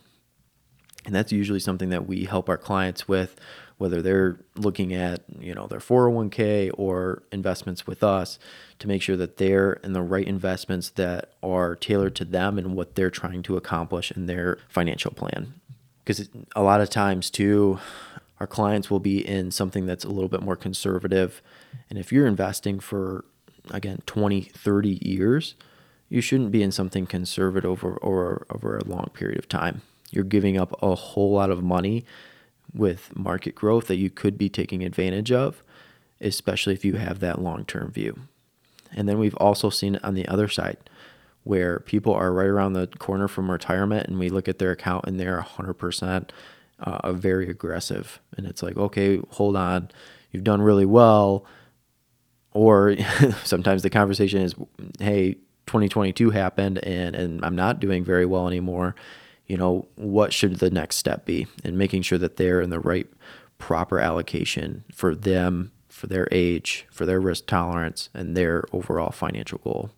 and 1.06 1.14
that's 1.14 1.32
usually 1.32 1.60
something 1.60 1.88
that 1.88 2.06
we 2.06 2.24
help 2.24 2.48
our 2.48 2.58
clients 2.58 3.08
with 3.08 3.36
whether 3.78 4.00
they're 4.00 4.38
looking 4.56 4.94
at 4.94 5.22
you 5.38 5.54
know 5.54 5.66
their 5.66 5.78
401k 5.78 6.70
or 6.74 7.22
investments 7.30 7.86
with 7.86 8.02
us 8.02 8.38
to 8.78 8.88
make 8.88 9.02
sure 9.02 9.16
that 9.16 9.36
they're 9.36 9.74
in 9.74 9.92
the 9.92 10.02
right 10.02 10.26
investments 10.26 10.90
that 10.90 11.32
are 11.42 11.74
tailored 11.74 12.14
to 12.16 12.24
them 12.24 12.58
and 12.58 12.74
what 12.74 12.94
they're 12.94 13.10
trying 13.10 13.42
to 13.42 13.56
accomplish 13.56 14.10
in 14.12 14.26
their 14.26 14.58
financial 14.68 15.10
plan. 15.10 15.54
Because 16.04 16.28
a 16.54 16.62
lot 16.62 16.80
of 16.80 16.90
times 16.90 17.30
too 17.30 17.78
our 18.38 18.46
clients 18.46 18.90
will 18.90 19.00
be 19.00 19.26
in 19.26 19.50
something 19.50 19.86
that's 19.86 20.04
a 20.04 20.10
little 20.10 20.28
bit 20.28 20.42
more 20.42 20.56
conservative. 20.56 21.40
And 21.88 21.98
if 21.98 22.12
you're 22.12 22.26
investing 22.26 22.80
for 22.80 23.24
again 23.70 24.00
20 24.06 24.42
30 24.42 25.00
years 25.02 25.54
you 26.08 26.20
shouldn't 26.20 26.52
be 26.52 26.62
in 26.62 26.70
something 26.70 27.04
conservative 27.04 27.68
over, 27.68 27.98
over, 28.00 28.46
over 28.48 28.78
a 28.78 28.84
long 28.84 29.10
period 29.12 29.36
of 29.40 29.48
time 29.48 29.82
you're 30.10 30.24
giving 30.24 30.56
up 30.56 30.80
a 30.82 30.94
whole 30.94 31.32
lot 31.32 31.50
of 31.50 31.62
money 31.62 32.04
with 32.74 33.16
market 33.16 33.54
growth 33.54 33.86
that 33.88 33.96
you 33.96 34.10
could 34.10 34.36
be 34.36 34.48
taking 34.48 34.84
advantage 34.84 35.32
of, 35.32 35.62
especially 36.20 36.74
if 36.74 36.84
you 36.84 36.94
have 36.94 37.20
that 37.20 37.40
long 37.40 37.64
term 37.64 37.90
view. 37.90 38.18
And 38.92 39.08
then 39.08 39.18
we've 39.18 39.36
also 39.36 39.70
seen 39.70 39.98
on 40.02 40.14
the 40.14 40.26
other 40.28 40.48
side 40.48 40.78
where 41.44 41.80
people 41.80 42.12
are 42.12 42.32
right 42.32 42.48
around 42.48 42.72
the 42.72 42.88
corner 42.98 43.28
from 43.28 43.50
retirement 43.50 44.08
and 44.08 44.18
we 44.18 44.28
look 44.28 44.48
at 44.48 44.58
their 44.58 44.72
account 44.72 45.04
and 45.06 45.18
they're 45.18 45.40
100% 45.40 46.30
uh, 46.80 47.12
very 47.12 47.48
aggressive. 47.48 48.20
And 48.36 48.46
it's 48.46 48.62
like, 48.62 48.76
okay, 48.76 49.20
hold 49.30 49.56
on, 49.56 49.90
you've 50.30 50.44
done 50.44 50.60
really 50.60 50.86
well. 50.86 51.44
Or 52.52 52.96
sometimes 53.44 53.82
the 53.82 53.90
conversation 53.90 54.40
is, 54.40 54.54
hey, 54.98 55.34
2022 55.66 56.30
happened 56.30 56.78
and, 56.84 57.14
and 57.14 57.44
I'm 57.44 57.56
not 57.56 57.80
doing 57.80 58.04
very 58.04 58.26
well 58.26 58.46
anymore 58.46 58.94
you 59.46 59.56
know, 59.56 59.86
what 59.94 60.32
should 60.32 60.56
the 60.56 60.70
next 60.70 60.96
step 60.96 61.24
be 61.24 61.46
and 61.64 61.78
making 61.78 62.02
sure 62.02 62.18
that 62.18 62.36
they're 62.36 62.60
in 62.60 62.70
the 62.70 62.80
right 62.80 63.06
proper 63.58 63.98
allocation 63.98 64.84
for 64.92 65.14
them, 65.14 65.72
for 65.88 66.06
their 66.06 66.28
age, 66.32 66.86
for 66.90 67.06
their 67.06 67.20
risk 67.20 67.46
tolerance, 67.46 68.08
and 68.12 68.36
their 68.36 68.64
overall 68.72 69.10
financial 69.10 69.58
goal. 69.58 69.90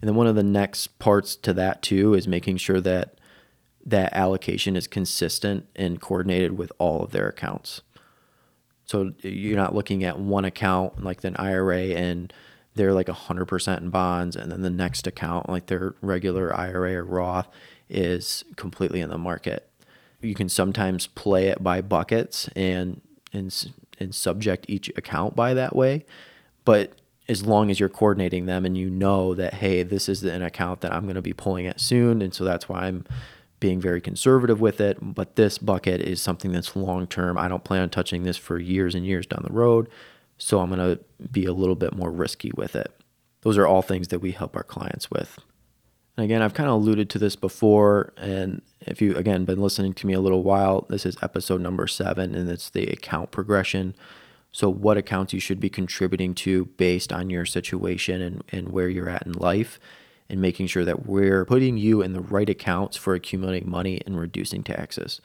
And 0.00 0.08
then 0.08 0.16
one 0.16 0.26
of 0.26 0.36
the 0.36 0.42
next 0.42 0.98
parts 0.98 1.36
to 1.36 1.52
that 1.54 1.82
too 1.82 2.14
is 2.14 2.28
making 2.28 2.58
sure 2.58 2.80
that 2.80 3.18
that 3.84 4.12
allocation 4.12 4.76
is 4.76 4.86
consistent 4.86 5.66
and 5.76 6.00
coordinated 6.00 6.58
with 6.58 6.72
all 6.78 7.02
of 7.02 7.12
their 7.12 7.28
accounts. 7.28 7.82
So 8.84 9.12
you're 9.22 9.56
not 9.56 9.74
looking 9.74 10.04
at 10.04 10.18
one 10.18 10.44
account 10.44 11.02
like 11.02 11.22
an 11.24 11.36
IRA 11.36 11.88
and 11.94 12.32
they're 12.74 12.92
like 12.92 13.06
100% 13.06 13.78
in 13.78 13.90
bonds 13.90 14.36
and 14.36 14.52
then 14.52 14.62
the 14.62 14.70
next 14.70 15.06
account 15.06 15.48
like 15.48 15.66
their 15.66 15.94
regular 16.00 16.54
IRA 16.54 16.94
or 16.94 17.04
Roth 17.04 17.48
is 17.88 18.44
completely 18.56 19.00
in 19.00 19.10
the 19.10 19.18
market. 19.18 19.68
You 20.20 20.34
can 20.34 20.48
sometimes 20.48 21.06
play 21.06 21.48
it 21.48 21.62
by 21.62 21.80
buckets 21.80 22.48
and 22.56 23.00
and 23.32 23.72
and 23.98 24.14
subject 24.14 24.66
each 24.68 24.88
account 24.96 25.36
by 25.36 25.54
that 25.54 25.74
way, 25.74 26.04
but 26.64 26.92
as 27.28 27.44
long 27.44 27.70
as 27.70 27.80
you're 27.80 27.88
coordinating 27.88 28.46
them 28.46 28.64
and 28.64 28.76
you 28.76 28.88
know 28.88 29.34
that 29.34 29.54
hey, 29.54 29.82
this 29.82 30.08
is 30.08 30.22
an 30.22 30.42
account 30.42 30.80
that 30.80 30.92
I'm 30.92 31.04
going 31.04 31.16
to 31.16 31.22
be 31.22 31.32
pulling 31.32 31.66
at 31.66 31.80
soon, 31.80 32.22
and 32.22 32.32
so 32.32 32.44
that's 32.44 32.68
why 32.68 32.86
I'm 32.86 33.04
being 33.58 33.80
very 33.80 34.00
conservative 34.00 34.60
with 34.60 34.80
it. 34.80 34.98
But 35.00 35.36
this 35.36 35.58
bucket 35.58 36.00
is 36.00 36.20
something 36.20 36.52
that's 36.52 36.76
long 36.76 37.06
term. 37.06 37.38
I 37.38 37.48
don't 37.48 37.64
plan 37.64 37.82
on 37.82 37.90
touching 37.90 38.22
this 38.22 38.36
for 38.36 38.58
years 38.58 38.94
and 38.94 39.04
years 39.04 39.26
down 39.26 39.44
the 39.46 39.52
road, 39.52 39.88
so 40.38 40.60
I'm 40.60 40.70
going 40.70 40.96
to 40.96 41.02
be 41.30 41.44
a 41.46 41.52
little 41.52 41.74
bit 41.74 41.94
more 41.94 42.10
risky 42.10 42.52
with 42.54 42.76
it. 42.76 42.92
Those 43.42 43.58
are 43.58 43.66
all 43.66 43.82
things 43.82 44.08
that 44.08 44.20
we 44.20 44.32
help 44.32 44.56
our 44.56 44.64
clients 44.64 45.10
with. 45.10 45.38
And 46.16 46.24
again, 46.24 46.42
I've 46.42 46.54
kind 46.54 46.68
of 46.68 46.76
alluded 46.76 47.10
to 47.10 47.18
this 47.18 47.36
before. 47.36 48.12
And 48.16 48.62
if 48.80 49.02
you, 49.02 49.14
again, 49.16 49.44
been 49.44 49.60
listening 49.60 49.92
to 49.94 50.06
me 50.06 50.14
a 50.14 50.20
little 50.20 50.42
while, 50.42 50.86
this 50.88 51.04
is 51.04 51.16
episode 51.22 51.60
number 51.60 51.86
seven, 51.86 52.34
and 52.34 52.50
it's 52.50 52.70
the 52.70 52.86
account 52.86 53.30
progression. 53.30 53.94
So, 54.50 54.70
what 54.70 54.96
accounts 54.96 55.34
you 55.34 55.40
should 55.40 55.60
be 55.60 55.68
contributing 55.68 56.34
to 56.36 56.66
based 56.76 57.12
on 57.12 57.28
your 57.28 57.44
situation 57.44 58.22
and, 58.22 58.44
and 58.50 58.70
where 58.70 58.88
you're 58.88 59.10
at 59.10 59.26
in 59.26 59.32
life, 59.32 59.78
and 60.30 60.40
making 60.40 60.68
sure 60.68 60.84
that 60.84 61.06
we're 61.06 61.44
putting 61.44 61.76
you 61.76 62.00
in 62.00 62.14
the 62.14 62.20
right 62.20 62.48
accounts 62.48 62.96
for 62.96 63.14
accumulating 63.14 63.68
money 63.68 64.00
and 64.06 64.18
reducing 64.18 64.62
taxes. 64.62 65.20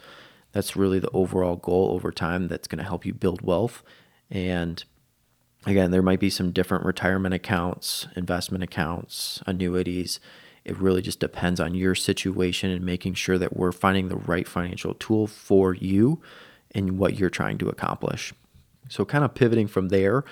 That's 0.51 0.75
really 0.75 0.99
the 0.99 1.09
overall 1.11 1.55
goal 1.55 1.91
over 1.93 2.11
time 2.11 2.49
that's 2.49 2.67
going 2.67 2.79
to 2.79 2.83
help 2.83 3.05
you 3.05 3.13
build 3.13 3.41
wealth. 3.41 3.83
And 4.29 4.83
again, 5.65 5.91
there 5.91 6.01
might 6.01 6.19
be 6.19 6.29
some 6.29 6.51
different 6.51 6.85
retirement 6.85 7.33
accounts, 7.33 8.07
investment 8.15 8.63
accounts, 8.63 9.41
annuities 9.47 10.19
it 10.63 10.77
really 10.77 11.01
just 11.01 11.19
depends 11.19 11.59
on 11.59 11.73
your 11.73 11.95
situation 11.95 12.69
and 12.69 12.85
making 12.85 13.15
sure 13.15 13.37
that 13.37 13.57
we're 13.57 13.71
finding 13.71 14.07
the 14.07 14.17
right 14.17 14.47
financial 14.47 14.93
tool 14.93 15.27
for 15.27 15.73
you 15.73 16.21
and 16.71 16.97
what 16.97 17.17
you're 17.17 17.29
trying 17.29 17.57
to 17.59 17.69
accomplish. 17.69 18.33
So, 18.89 19.05
kind 19.05 19.23
of 19.23 19.33
pivoting 19.33 19.67
from 19.67 19.89
there, 19.89 20.23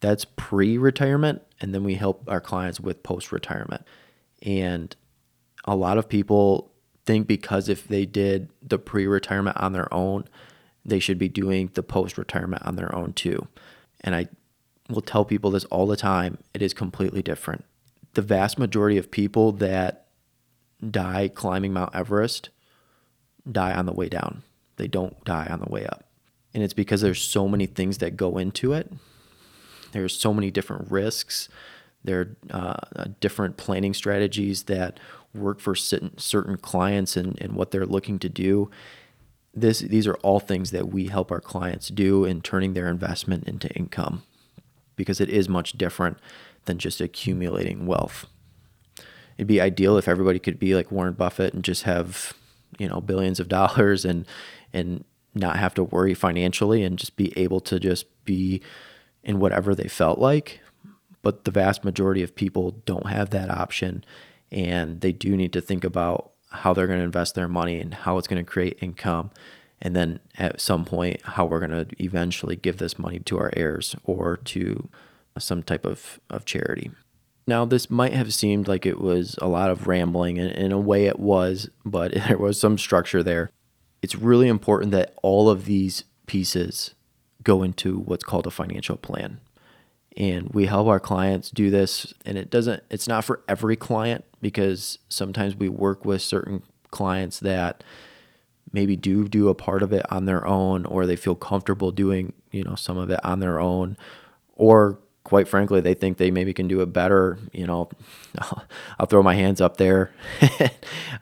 that's 0.00 0.26
pre 0.36 0.76
retirement. 0.76 1.42
And 1.60 1.74
then 1.74 1.84
we 1.84 1.94
help 1.94 2.24
our 2.28 2.40
clients 2.40 2.80
with 2.80 3.02
post 3.02 3.32
retirement. 3.32 3.82
And 4.42 4.94
a 5.64 5.74
lot 5.74 5.96
of 5.96 6.08
people 6.08 6.70
think 7.06 7.26
because 7.26 7.68
if 7.68 7.88
they 7.88 8.04
did 8.04 8.50
the 8.62 8.78
pre 8.78 9.06
retirement 9.06 9.56
on 9.58 9.72
their 9.72 9.92
own, 9.92 10.24
they 10.84 10.98
should 10.98 11.18
be 11.18 11.28
doing 11.28 11.70
the 11.74 11.82
post 11.82 12.18
retirement 12.18 12.62
on 12.66 12.76
their 12.76 12.94
own 12.94 13.14
too. 13.14 13.48
And 14.02 14.14
I 14.14 14.28
will 14.90 15.00
tell 15.00 15.24
people 15.24 15.50
this 15.50 15.64
all 15.66 15.86
the 15.86 15.96
time 15.96 16.38
it 16.52 16.60
is 16.60 16.74
completely 16.74 17.22
different. 17.22 17.64
The 18.14 18.22
vast 18.22 18.58
majority 18.58 18.96
of 18.96 19.10
people 19.10 19.52
that 19.52 20.06
die 20.90 21.28
climbing 21.28 21.72
Mount 21.72 21.94
Everest 21.94 22.50
die 23.50 23.72
on 23.72 23.86
the 23.86 23.92
way 23.92 24.08
down, 24.08 24.42
they 24.76 24.88
don't 24.88 25.22
die 25.24 25.46
on 25.50 25.60
the 25.60 25.70
way 25.70 25.86
up. 25.86 26.04
And 26.52 26.62
it's 26.62 26.74
because 26.74 27.00
there's 27.00 27.22
so 27.22 27.48
many 27.48 27.66
things 27.66 27.98
that 27.98 28.16
go 28.16 28.38
into 28.38 28.72
it. 28.72 28.92
There's 29.92 30.16
so 30.16 30.32
many 30.32 30.50
different 30.50 30.90
risks. 30.90 31.48
There 32.04 32.36
are 32.52 32.84
uh, 32.94 33.04
different 33.20 33.56
planning 33.56 33.94
strategies 33.94 34.64
that 34.64 35.00
work 35.34 35.58
for 35.58 35.74
certain 35.74 36.56
clients 36.58 37.16
and, 37.16 37.40
and 37.40 37.54
what 37.54 37.70
they're 37.70 37.86
looking 37.86 38.18
to 38.20 38.28
do. 38.28 38.70
This, 39.52 39.80
these 39.80 40.06
are 40.06 40.14
all 40.16 40.40
things 40.40 40.70
that 40.70 40.88
we 40.88 41.06
help 41.06 41.30
our 41.32 41.40
clients 41.40 41.88
do 41.88 42.24
in 42.24 42.40
turning 42.40 42.74
their 42.74 42.88
investment 42.88 43.48
into 43.48 43.68
income 43.70 44.22
because 44.96 45.20
it 45.20 45.28
is 45.28 45.48
much 45.48 45.72
different 45.72 46.18
than 46.66 46.78
just 46.78 47.00
accumulating 47.00 47.86
wealth. 47.86 48.26
It'd 49.36 49.48
be 49.48 49.60
ideal 49.60 49.98
if 49.98 50.08
everybody 50.08 50.38
could 50.38 50.58
be 50.58 50.74
like 50.74 50.92
Warren 50.92 51.14
Buffett 51.14 51.54
and 51.54 51.64
just 51.64 51.82
have, 51.82 52.34
you 52.78 52.88
know, 52.88 53.00
billions 53.00 53.40
of 53.40 53.48
dollars 53.48 54.04
and 54.04 54.26
and 54.72 55.04
not 55.34 55.56
have 55.56 55.74
to 55.74 55.84
worry 55.84 56.14
financially 56.14 56.84
and 56.84 56.98
just 56.98 57.16
be 57.16 57.36
able 57.36 57.60
to 57.60 57.80
just 57.80 58.06
be 58.24 58.62
in 59.24 59.40
whatever 59.40 59.74
they 59.74 59.88
felt 59.88 60.18
like. 60.18 60.60
But 61.22 61.44
the 61.44 61.50
vast 61.50 61.84
majority 61.84 62.22
of 62.22 62.36
people 62.36 62.82
don't 62.84 63.08
have 63.08 63.30
that 63.30 63.50
option 63.50 64.04
and 64.52 65.00
they 65.00 65.10
do 65.10 65.36
need 65.36 65.52
to 65.54 65.60
think 65.60 65.82
about 65.82 66.32
how 66.50 66.72
they're 66.72 66.86
going 66.86 67.00
to 67.00 67.04
invest 67.04 67.34
their 67.34 67.48
money 67.48 67.80
and 67.80 67.92
how 67.92 68.18
it's 68.18 68.28
going 68.28 68.44
to 68.44 68.48
create 68.48 68.78
income 68.80 69.30
and 69.80 69.94
then 69.94 70.20
at 70.38 70.60
some 70.60 70.84
point 70.84 71.20
how 71.22 71.44
we're 71.44 71.66
going 71.66 71.70
to 71.70 71.86
eventually 72.02 72.56
give 72.56 72.78
this 72.78 72.98
money 72.98 73.18
to 73.20 73.38
our 73.38 73.50
heirs 73.54 73.94
or 74.04 74.38
to 74.38 74.88
some 75.38 75.62
type 75.62 75.84
of, 75.84 76.20
of 76.30 76.44
charity. 76.44 76.90
Now 77.46 77.64
this 77.64 77.90
might 77.90 78.14
have 78.14 78.32
seemed 78.32 78.68
like 78.68 78.86
it 78.86 79.00
was 79.00 79.36
a 79.40 79.48
lot 79.48 79.70
of 79.70 79.86
rambling 79.86 80.38
and 80.38 80.50
in 80.52 80.72
a 80.72 80.78
way 80.78 81.06
it 81.06 81.18
was 81.18 81.68
but 81.84 82.14
there 82.28 82.38
was 82.38 82.58
some 82.58 82.78
structure 82.78 83.22
there. 83.22 83.50
It's 84.02 84.14
really 84.14 84.48
important 84.48 84.92
that 84.92 85.14
all 85.22 85.48
of 85.48 85.64
these 85.64 86.04
pieces 86.26 86.94
go 87.42 87.62
into 87.62 87.98
what's 87.98 88.24
called 88.24 88.46
a 88.46 88.50
financial 88.50 88.96
plan. 88.96 89.40
And 90.16 90.50
we 90.50 90.66
help 90.66 90.86
our 90.86 91.00
clients 91.00 91.50
do 91.50 91.70
this 91.70 92.14
and 92.24 92.38
it 92.38 92.48
doesn't 92.48 92.82
it's 92.88 93.08
not 93.08 93.24
for 93.24 93.42
every 93.48 93.76
client 93.76 94.24
because 94.40 94.98
sometimes 95.08 95.56
we 95.56 95.68
work 95.68 96.04
with 96.04 96.22
certain 96.22 96.62
clients 96.90 97.40
that 97.40 97.82
maybe 98.72 98.96
do 98.96 99.28
do 99.28 99.48
a 99.48 99.54
part 99.54 99.82
of 99.82 99.92
it 99.92 100.04
on 100.10 100.24
their 100.24 100.46
own 100.46 100.86
or 100.86 101.06
they 101.06 101.16
feel 101.16 101.34
comfortable 101.34 101.90
doing 101.90 102.32
you 102.52 102.62
know 102.62 102.76
some 102.76 102.96
of 102.96 103.10
it 103.10 103.18
on 103.24 103.40
their 103.40 103.58
own 103.58 103.96
or 104.54 105.00
quite 105.24 105.48
frankly 105.48 105.80
they 105.80 105.94
think 105.94 106.18
they 106.18 106.30
maybe 106.30 106.52
can 106.52 106.68
do 106.68 106.80
it 106.80 106.92
better 106.92 107.38
you 107.52 107.66
know. 107.66 107.88
I'll 108.98 109.06
throw 109.06 109.22
my 109.22 109.34
hands 109.34 109.60
up 109.60 109.76
there. 109.76 110.12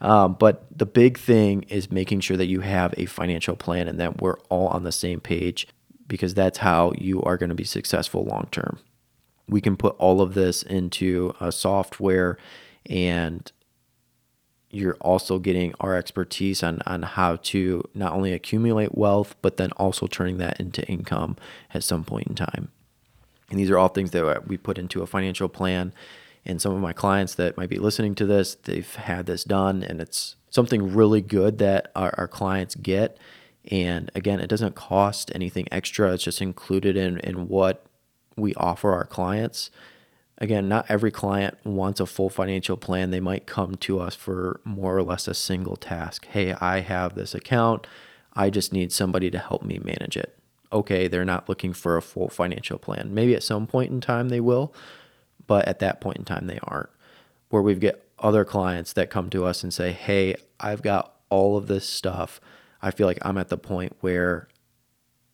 Um, 0.01 0.35
but 0.37 0.65
the 0.77 0.85
big 0.85 1.17
thing 1.17 1.63
is 1.69 1.89
making 1.89 2.19
sure 2.19 2.35
that 2.35 2.47
you 2.47 2.59
have 2.59 2.93
a 2.97 3.05
financial 3.05 3.55
plan 3.55 3.87
and 3.87 3.97
that 4.01 4.21
we're 4.21 4.37
all 4.49 4.67
on 4.67 4.83
the 4.83 4.91
same 4.91 5.21
page 5.21 5.65
because 6.07 6.33
that's 6.33 6.57
how 6.57 6.91
you 6.97 7.21
are 7.21 7.37
going 7.37 7.49
to 7.49 7.55
be 7.55 7.63
successful 7.63 8.25
long 8.25 8.49
term. 8.51 8.79
We 9.47 9.61
can 9.61 9.77
put 9.77 9.95
all 9.99 10.19
of 10.19 10.33
this 10.33 10.61
into 10.61 11.33
a 11.39 11.53
software 11.53 12.37
and 12.85 13.49
you're 14.69 14.97
also 14.99 15.39
getting 15.39 15.73
our 15.79 15.95
expertise 15.95 16.63
on, 16.63 16.81
on 16.85 17.03
how 17.03 17.37
to 17.37 17.87
not 17.93 18.11
only 18.11 18.33
accumulate 18.33 18.97
wealth, 18.97 19.35
but 19.41 19.55
then 19.55 19.71
also 19.77 20.07
turning 20.07 20.37
that 20.39 20.59
into 20.59 20.85
income 20.87 21.37
at 21.73 21.83
some 21.83 22.03
point 22.03 22.27
in 22.27 22.35
time. 22.35 22.72
And 23.53 23.59
these 23.59 23.69
are 23.69 23.77
all 23.77 23.87
things 23.87 24.09
that 24.11 24.47
we 24.47 24.57
put 24.57 24.79
into 24.79 25.03
a 25.03 25.07
financial 25.07 25.47
plan. 25.47 25.93
And 26.43 26.59
some 26.59 26.73
of 26.73 26.81
my 26.81 26.91
clients 26.91 27.35
that 27.35 27.55
might 27.55 27.69
be 27.69 27.77
listening 27.77 28.15
to 28.15 28.25
this, 28.25 28.55
they've 28.55 28.95
had 28.95 29.27
this 29.27 29.43
done, 29.43 29.83
and 29.83 30.01
it's 30.01 30.35
something 30.49 30.93
really 30.93 31.21
good 31.21 31.59
that 31.59 31.91
our, 31.95 32.13
our 32.17 32.27
clients 32.27 32.73
get. 32.73 33.17
And 33.69 34.09
again, 34.15 34.39
it 34.39 34.47
doesn't 34.47 34.73
cost 34.73 35.31
anything 35.35 35.67
extra, 35.71 36.11
it's 36.13 36.23
just 36.23 36.41
included 36.41 36.97
in, 36.97 37.19
in 37.19 37.47
what 37.47 37.85
we 38.35 38.55
offer 38.55 38.91
our 38.91 39.05
clients 39.05 39.69
again, 40.39 40.67
not 40.67 40.85
every 40.89 41.11
client 41.11 41.57
wants 41.63 41.99
a 41.99 42.05
full 42.05 42.29
financial 42.29 42.75
plan. 42.75 43.11
They 43.11 43.19
might 43.19 43.45
come 43.45 43.75
to 43.75 43.99
us 43.99 44.15
for 44.15 44.59
more 44.63 44.97
or 44.97 45.03
less 45.03 45.27
a 45.27 45.33
single 45.33 45.77
task. 45.77 46.25
Hey, 46.25 46.53
I 46.53 46.79
have 46.81 47.15
this 47.15 47.35
account. 47.35 47.87
I 48.33 48.49
just 48.49 48.73
need 48.73 48.91
somebody 48.91 49.29
to 49.31 49.39
help 49.39 49.63
me 49.63 49.79
manage 49.79 50.17
it. 50.17 50.37
Okay, 50.73 51.07
they're 51.07 51.23
not 51.23 51.47
looking 51.47 51.71
for 51.71 51.95
a 51.95 52.01
full 52.01 52.29
financial 52.29 52.77
plan. 52.77 53.13
Maybe 53.13 53.35
at 53.35 53.43
some 53.43 53.67
point 53.67 53.91
in 53.91 54.01
time 54.01 54.29
they 54.29 54.41
will, 54.41 54.73
but 55.47 55.67
at 55.67 55.79
that 55.79 56.01
point 56.01 56.17
in 56.17 56.25
time 56.25 56.47
they 56.47 56.59
aren't. 56.63 56.89
Where 57.49 57.61
we've 57.61 57.79
got 57.79 57.95
other 58.19 58.43
clients 58.43 58.93
that 58.93 59.09
come 59.09 59.29
to 59.29 59.45
us 59.45 59.63
and 59.63 59.73
say, 59.73 59.91
Hey, 59.91 60.35
I've 60.59 60.81
got 60.81 61.13
all 61.29 61.55
of 61.55 61.67
this 61.67 61.87
stuff. 61.87 62.41
I 62.81 62.91
feel 62.91 63.07
like 63.07 63.19
I'm 63.21 63.37
at 63.37 63.49
the 63.49 63.57
point 63.57 63.95
where 64.01 64.47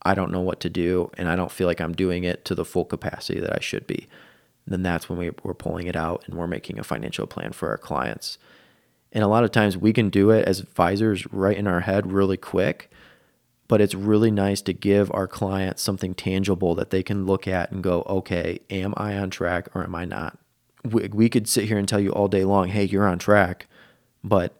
I 0.03 0.13
don't 0.13 0.31
know 0.31 0.41
what 0.41 0.59
to 0.61 0.69
do 0.69 1.09
and 1.17 1.27
I 1.27 1.35
don't 1.35 1.51
feel 1.51 1.67
like 1.67 1.81
I'm 1.81 1.93
doing 1.93 2.23
it 2.23 2.45
to 2.45 2.55
the 2.55 2.65
full 2.65 2.85
capacity 2.85 3.39
that 3.39 3.55
I 3.55 3.59
should 3.59 3.87
be 3.87 4.07
then 4.69 4.83
that's 4.83 5.09
when 5.09 5.17
we, 5.17 5.31
we're 5.43 5.53
pulling 5.53 5.87
it 5.87 5.95
out 5.95 6.23
and 6.25 6.35
we're 6.35 6.47
making 6.47 6.79
a 6.79 6.83
financial 6.83 7.27
plan 7.27 7.51
for 7.51 7.69
our 7.69 7.77
clients. 7.77 8.37
And 9.11 9.23
a 9.23 9.27
lot 9.27 9.43
of 9.43 9.51
times 9.51 9.75
we 9.75 9.91
can 9.91 10.09
do 10.09 10.29
it 10.29 10.47
as 10.47 10.59
advisors 10.59 11.31
right 11.33 11.57
in 11.57 11.67
our 11.67 11.81
head 11.81 12.11
really 12.11 12.37
quick, 12.37 12.91
but 13.69 13.79
it's 13.79 13.93
really 13.93 14.31
nice 14.31 14.61
to 14.63 14.73
give 14.73 15.09
our 15.13 15.27
clients 15.27 15.81
something 15.81 16.15
tangible 16.15 16.73
that 16.75 16.89
they 16.89 17.03
can 17.03 17.25
look 17.25 17.47
at 17.47 17.71
and 17.71 17.83
go, 17.83 18.03
okay, 18.09 18.59
am 18.69 18.95
I 18.97 19.15
on 19.15 19.29
track 19.29 19.69
or 19.73 19.83
am 19.83 19.93
I 19.93 20.05
not? 20.05 20.37
We, 20.83 21.07
we 21.09 21.29
could 21.29 21.47
sit 21.47 21.65
here 21.65 21.77
and 21.77 21.87
tell 21.87 21.99
you 21.99 22.09
all 22.09 22.27
day 22.27 22.43
long, 22.43 22.69
hey, 22.69 22.83
you're 22.83 23.07
on 23.07 23.19
track, 23.19 23.67
but 24.23 24.55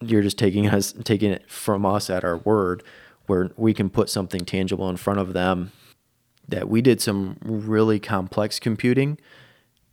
you're 0.00 0.22
just 0.22 0.38
taking 0.38 0.66
us 0.68 0.94
taking 1.04 1.30
it 1.30 1.50
from 1.50 1.84
us 1.84 2.08
at 2.08 2.24
our 2.24 2.38
word 2.38 2.82
where 3.26 3.50
we 3.56 3.74
can 3.74 3.90
put 3.90 4.08
something 4.08 4.44
tangible 4.46 4.88
in 4.88 4.96
front 4.96 5.20
of 5.20 5.34
them 5.34 5.72
that 6.48 6.68
we 6.68 6.80
did 6.80 7.00
some 7.00 7.36
really 7.42 8.00
complex 8.00 8.58
computing 8.58 9.18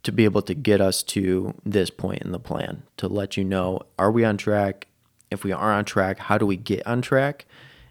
to 0.04 0.12
be 0.14 0.24
able 0.24 0.42
to 0.42 0.54
get 0.54 0.80
us 0.80 1.04
to 1.04 1.54
this 1.66 1.90
point 1.90 2.22
in 2.22 2.32
the 2.32 2.40
plan 2.40 2.84
to 2.96 3.10
let 3.10 3.36
you 3.36 3.44
know 3.44 3.82
are 4.00 4.10
we 4.10 4.24
on 4.24 4.38
track 4.38 4.88
if 5.30 5.44
we 5.44 5.52
are 5.52 5.74
on 5.74 5.84
track 5.84 6.18
how 6.20 6.38
do 6.38 6.46
we 6.46 6.56
get 6.56 6.86
on 6.88 7.02
track 7.02 7.46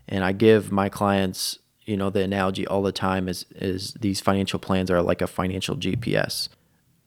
and 0.09 0.25
i 0.25 0.33
give 0.33 0.71
my 0.73 0.89
clients 0.89 1.59
you 1.85 1.97
know 1.97 2.11
the 2.11 2.23
analogy 2.23 2.67
all 2.67 2.83
the 2.83 2.93
time 2.93 3.29
is 3.29 3.47
is 3.55 3.95
these 4.01 4.21
financial 4.21 4.59
plans 4.59 4.91
are 4.91 5.03
like 5.03 5.23
a 5.23 5.27
financial 5.27 5.77
gps 5.77 6.49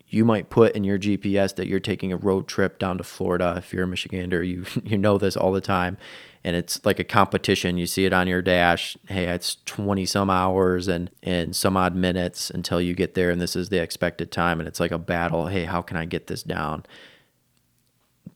you 0.10 0.26
might 0.26 0.50
put 0.50 0.76
in 0.76 0.84
your 0.84 0.98
GPS 0.98 1.56
that 1.56 1.68
you're 1.68 1.80
taking 1.80 2.12
a 2.12 2.18
road 2.18 2.48
trip 2.48 2.80
down 2.80 2.98
to 2.98 3.04
Florida. 3.04 3.54
If 3.58 3.72
you're 3.72 3.84
a 3.84 3.88
Michigander, 3.88 4.46
you 4.46 4.66
you 4.84 4.98
know 4.98 5.18
this 5.18 5.38
all 5.38 5.52
the 5.52 5.62
time, 5.62 5.98
and 6.44 6.56
it's 6.56 6.84
like 6.84 7.00
a 7.00 7.04
competition. 7.04 7.78
You 7.78 7.86
see 7.86 8.06
it 8.06 8.14
on 8.14 8.28
your 8.28 8.42
dash. 8.42 8.98
Hey, 9.08 9.26
it's 9.26 9.58
20 9.66 10.06
some 10.06 10.30
hours 10.30 10.88
and 10.88 11.12
and 11.22 11.56
some 11.56 11.78
odd 11.78 11.96
minutes 11.96 12.50
until 12.50 12.82
you 12.82 12.96
get 12.96 13.14
there, 13.14 13.30
and 13.30 13.40
this 13.40 13.56
is 13.56 13.70
the 13.70 13.82
expected 13.82 14.32
time, 14.32 14.60
and 14.60 14.68
it's 14.68 14.80
like 14.80 14.92
a 14.92 14.98
battle. 14.98 15.48
Hey, 15.48 15.66
how 15.66 15.82
can 15.82 15.96
I 15.96 16.06
get 16.06 16.28
this 16.28 16.42
down? 16.42 16.86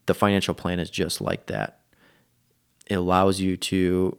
The 0.06 0.14
financial 0.14 0.54
plan 0.54 0.80
is 0.80 0.90
just 0.90 1.22
like 1.22 1.48
that. 1.48 1.80
It 2.86 2.96
allows 2.96 3.40
you 3.40 3.58
to 3.58 4.18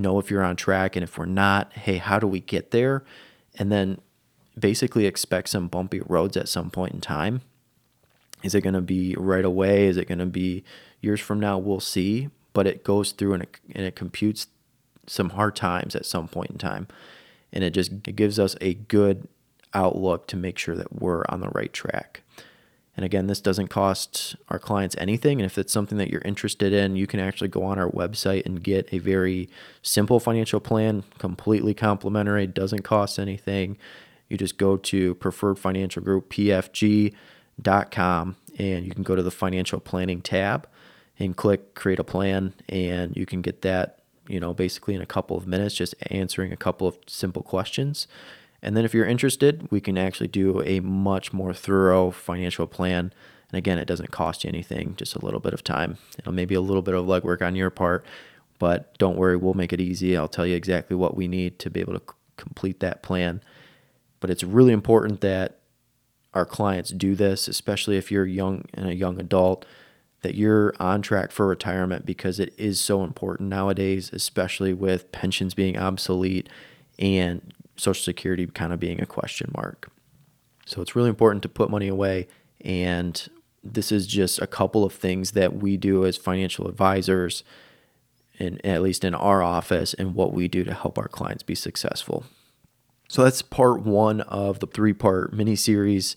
know 0.00 0.18
if 0.18 0.30
you're 0.30 0.44
on 0.44 0.56
track, 0.56 0.96
and 0.96 1.02
if 1.02 1.18
we're 1.18 1.26
not, 1.26 1.72
hey, 1.72 1.98
how 1.98 2.18
do 2.18 2.26
we 2.26 2.40
get 2.40 2.70
there? 2.70 3.04
And 3.58 3.72
then 3.72 4.00
basically 4.58 5.06
expect 5.06 5.48
some 5.48 5.68
bumpy 5.68 6.00
roads 6.00 6.36
at 6.36 6.48
some 6.48 6.70
point 6.70 6.94
in 6.94 7.00
time. 7.00 7.42
Is 8.42 8.54
it 8.54 8.60
going 8.60 8.74
to 8.74 8.80
be 8.80 9.14
right 9.18 9.44
away? 9.44 9.86
Is 9.86 9.96
it 9.96 10.08
going 10.08 10.18
to 10.18 10.26
be 10.26 10.62
years 11.00 11.20
from 11.20 11.40
now? 11.40 11.58
We'll 11.58 11.80
see 11.80 12.28
but 12.56 12.66
it 12.66 12.82
goes 12.82 13.12
through 13.12 13.34
and 13.34 13.42
it, 13.42 13.60
and 13.74 13.84
it 13.84 13.94
computes 13.94 14.46
some 15.06 15.28
hard 15.28 15.54
times 15.54 15.94
at 15.94 16.06
some 16.06 16.26
point 16.26 16.50
in 16.50 16.56
time. 16.56 16.88
And 17.52 17.62
it 17.62 17.74
just 17.74 17.92
it 18.08 18.16
gives 18.16 18.38
us 18.38 18.56
a 18.62 18.72
good 18.72 19.28
outlook 19.74 20.26
to 20.28 20.38
make 20.38 20.56
sure 20.56 20.74
that 20.74 20.90
we're 20.90 21.22
on 21.28 21.40
the 21.40 21.50
right 21.50 21.70
track. 21.70 22.22
And 22.96 23.04
again, 23.04 23.26
this 23.26 23.42
doesn't 23.42 23.68
cost 23.68 24.36
our 24.48 24.58
clients 24.58 24.96
anything. 24.98 25.38
And 25.40 25.44
if 25.44 25.58
it's 25.58 25.72
something 25.72 25.98
that 25.98 26.10
you're 26.10 26.22
interested 26.22 26.72
in, 26.72 26.96
you 26.96 27.06
can 27.06 27.20
actually 27.20 27.48
go 27.48 27.62
on 27.62 27.78
our 27.78 27.90
website 27.90 28.46
and 28.46 28.62
get 28.62 28.88
a 28.90 28.98
very 28.98 29.50
simple 29.82 30.18
financial 30.18 30.60
plan, 30.60 31.04
completely 31.18 31.74
complimentary, 31.74 32.46
doesn't 32.46 32.82
cost 32.82 33.18
anything. 33.18 33.76
You 34.30 34.38
just 34.38 34.56
go 34.56 34.78
to 34.78 35.14
Preferred 35.16 35.58
Financial 35.58 36.02
Group, 36.02 36.30
PFG.com, 36.30 37.16
and 38.58 38.86
you 38.86 38.92
can 38.92 39.02
go 39.02 39.14
to 39.14 39.22
the 39.22 39.30
financial 39.30 39.78
planning 39.78 40.22
tab 40.22 40.66
and 41.18 41.36
click 41.36 41.74
create 41.74 41.98
a 41.98 42.04
plan 42.04 42.54
and 42.68 43.16
you 43.16 43.26
can 43.26 43.40
get 43.40 43.62
that 43.62 44.00
you 44.28 44.38
know 44.40 44.52
basically 44.52 44.94
in 44.94 45.00
a 45.00 45.06
couple 45.06 45.36
of 45.36 45.46
minutes 45.46 45.74
just 45.74 45.94
answering 46.10 46.52
a 46.52 46.56
couple 46.56 46.86
of 46.86 46.98
simple 47.06 47.42
questions 47.42 48.06
and 48.66 48.76
then 48.76 48.84
if 48.84 48.92
you're 48.92 49.06
interested 49.06 49.66
we 49.70 49.80
can 49.80 49.96
actually 49.96 50.28
do 50.28 50.62
a 50.64 50.80
much 50.80 51.32
more 51.32 51.54
thorough 51.54 52.10
financial 52.10 52.66
plan 52.66 53.12
And 53.50 53.58
again, 53.58 53.78
it 53.78 53.86
doesn't 53.86 54.10
cost 54.10 54.44
you 54.44 54.48
anything, 54.48 54.94
just 54.96 55.14
a 55.14 55.24
little 55.24 55.40
bit 55.40 55.54
of 55.54 55.62
time. 55.62 55.98
It'll 56.18 56.32
maybe 56.32 56.54
a 56.54 56.60
little 56.60 56.82
bit 56.82 56.94
of 56.94 57.06
legwork 57.06 57.42
on 57.46 57.54
your 57.54 57.70
part, 57.70 58.04
but 58.58 58.96
don't 58.98 59.16
worry, 59.16 59.36
we'll 59.36 59.54
make 59.54 59.72
it 59.72 59.80
easy. 59.80 60.16
I'll 60.16 60.28
tell 60.28 60.46
you 60.46 60.56
exactly 60.56 60.96
what 60.96 61.16
we 61.16 61.28
need 61.28 61.58
to 61.60 61.70
be 61.70 61.80
able 61.80 61.94
to 61.94 62.00
c- 62.00 62.16
complete 62.36 62.80
that 62.80 63.02
plan. 63.02 63.40
But 64.20 64.30
it's 64.30 64.42
really 64.42 64.72
important 64.72 65.20
that 65.20 65.58
our 66.34 66.44
clients 66.44 66.90
do 66.90 67.14
this, 67.14 67.48
especially 67.48 67.96
if 67.96 68.10
you're 68.10 68.26
young 68.26 68.64
and 68.74 68.88
a 68.88 68.94
young 68.94 69.20
adult, 69.20 69.64
that 70.22 70.34
you're 70.34 70.74
on 70.80 71.02
track 71.02 71.30
for 71.30 71.46
retirement 71.46 72.04
because 72.04 72.40
it 72.40 72.52
is 72.58 72.80
so 72.80 73.04
important 73.04 73.48
nowadays, 73.48 74.10
especially 74.12 74.72
with 74.74 75.12
pensions 75.12 75.54
being 75.54 75.78
obsolete 75.78 76.48
and 76.98 77.52
Social 77.76 78.02
Security 78.02 78.46
kind 78.46 78.72
of 78.72 78.80
being 78.80 79.00
a 79.00 79.06
question 79.06 79.50
mark. 79.54 79.90
So 80.66 80.82
it's 80.82 80.96
really 80.96 81.08
important 81.08 81.42
to 81.42 81.48
put 81.48 81.70
money 81.70 81.88
away. 81.88 82.26
And 82.60 83.28
this 83.62 83.92
is 83.92 84.06
just 84.06 84.40
a 84.40 84.46
couple 84.46 84.84
of 84.84 84.92
things 84.92 85.32
that 85.32 85.56
we 85.56 85.76
do 85.76 86.04
as 86.04 86.16
financial 86.16 86.68
advisors, 86.68 87.44
and 88.38 88.64
at 88.64 88.82
least 88.82 89.04
in 89.04 89.14
our 89.14 89.42
office, 89.42 89.94
and 89.94 90.14
what 90.14 90.32
we 90.32 90.48
do 90.48 90.64
to 90.64 90.74
help 90.74 90.98
our 90.98 91.08
clients 91.08 91.42
be 91.42 91.54
successful. 91.54 92.24
So 93.08 93.22
that's 93.22 93.42
part 93.42 93.82
one 93.82 94.20
of 94.22 94.60
the 94.60 94.66
three 94.66 94.92
part 94.92 95.32
mini 95.32 95.56
series. 95.56 96.16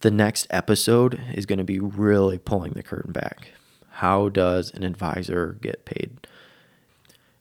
The 0.00 0.10
next 0.10 0.46
episode 0.50 1.20
is 1.34 1.44
going 1.44 1.58
to 1.58 1.64
be 1.64 1.80
really 1.80 2.38
pulling 2.38 2.72
the 2.72 2.82
curtain 2.82 3.12
back. 3.12 3.52
How 3.90 4.28
does 4.28 4.72
an 4.72 4.84
advisor 4.84 5.58
get 5.60 5.84
paid? 5.84 6.26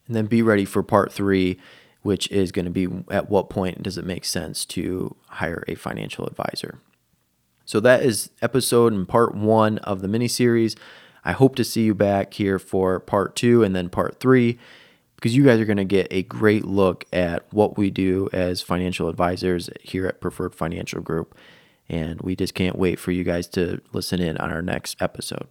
And 0.07 0.15
then 0.15 0.25
be 0.25 0.41
ready 0.41 0.65
for 0.65 0.81
part 0.83 1.11
three, 1.11 1.59
which 2.01 2.29
is 2.31 2.51
going 2.51 2.65
to 2.65 2.71
be 2.71 2.87
at 3.09 3.29
what 3.29 3.49
point 3.49 3.83
does 3.83 3.97
it 3.97 4.05
make 4.05 4.25
sense 4.25 4.65
to 4.65 5.15
hire 5.27 5.63
a 5.67 5.75
financial 5.75 6.25
advisor? 6.25 6.79
So 7.65 7.79
that 7.81 8.03
is 8.03 8.29
episode 8.41 8.93
and 8.93 9.07
part 9.07 9.35
one 9.35 9.77
of 9.79 10.01
the 10.01 10.07
mini 10.07 10.27
series. 10.27 10.75
I 11.25 11.33
hope 11.33 11.55
to 11.55 11.65
see 11.65 11.83
you 11.83 11.93
back 11.93 12.33
here 12.33 12.59
for 12.59 12.99
part 12.99 13.35
two 13.35 13.63
and 13.63 13.75
then 13.75 13.89
part 13.89 14.19
three 14.19 14.57
because 15.17 15.35
you 15.35 15.43
guys 15.43 15.59
are 15.59 15.65
going 15.65 15.77
to 15.77 15.83
get 15.83 16.07
a 16.09 16.23
great 16.23 16.63
look 16.63 17.03
at 17.11 17.51
what 17.51 17.77
we 17.77 17.89
do 17.89 18.29
as 18.31 18.61
financial 18.61 19.09
advisors 19.09 19.69
here 19.81 20.07
at 20.07 20.21
Preferred 20.21 20.55
Financial 20.55 21.01
Group. 21.01 21.35
And 21.89 22.21
we 22.21 22.35
just 22.35 22.53
can't 22.53 22.77
wait 22.77 22.99
for 22.99 23.11
you 23.11 23.23
guys 23.23 23.47
to 23.49 23.81
listen 23.91 24.21
in 24.21 24.37
on 24.37 24.51
our 24.51 24.61
next 24.61 25.01
episode. 25.01 25.47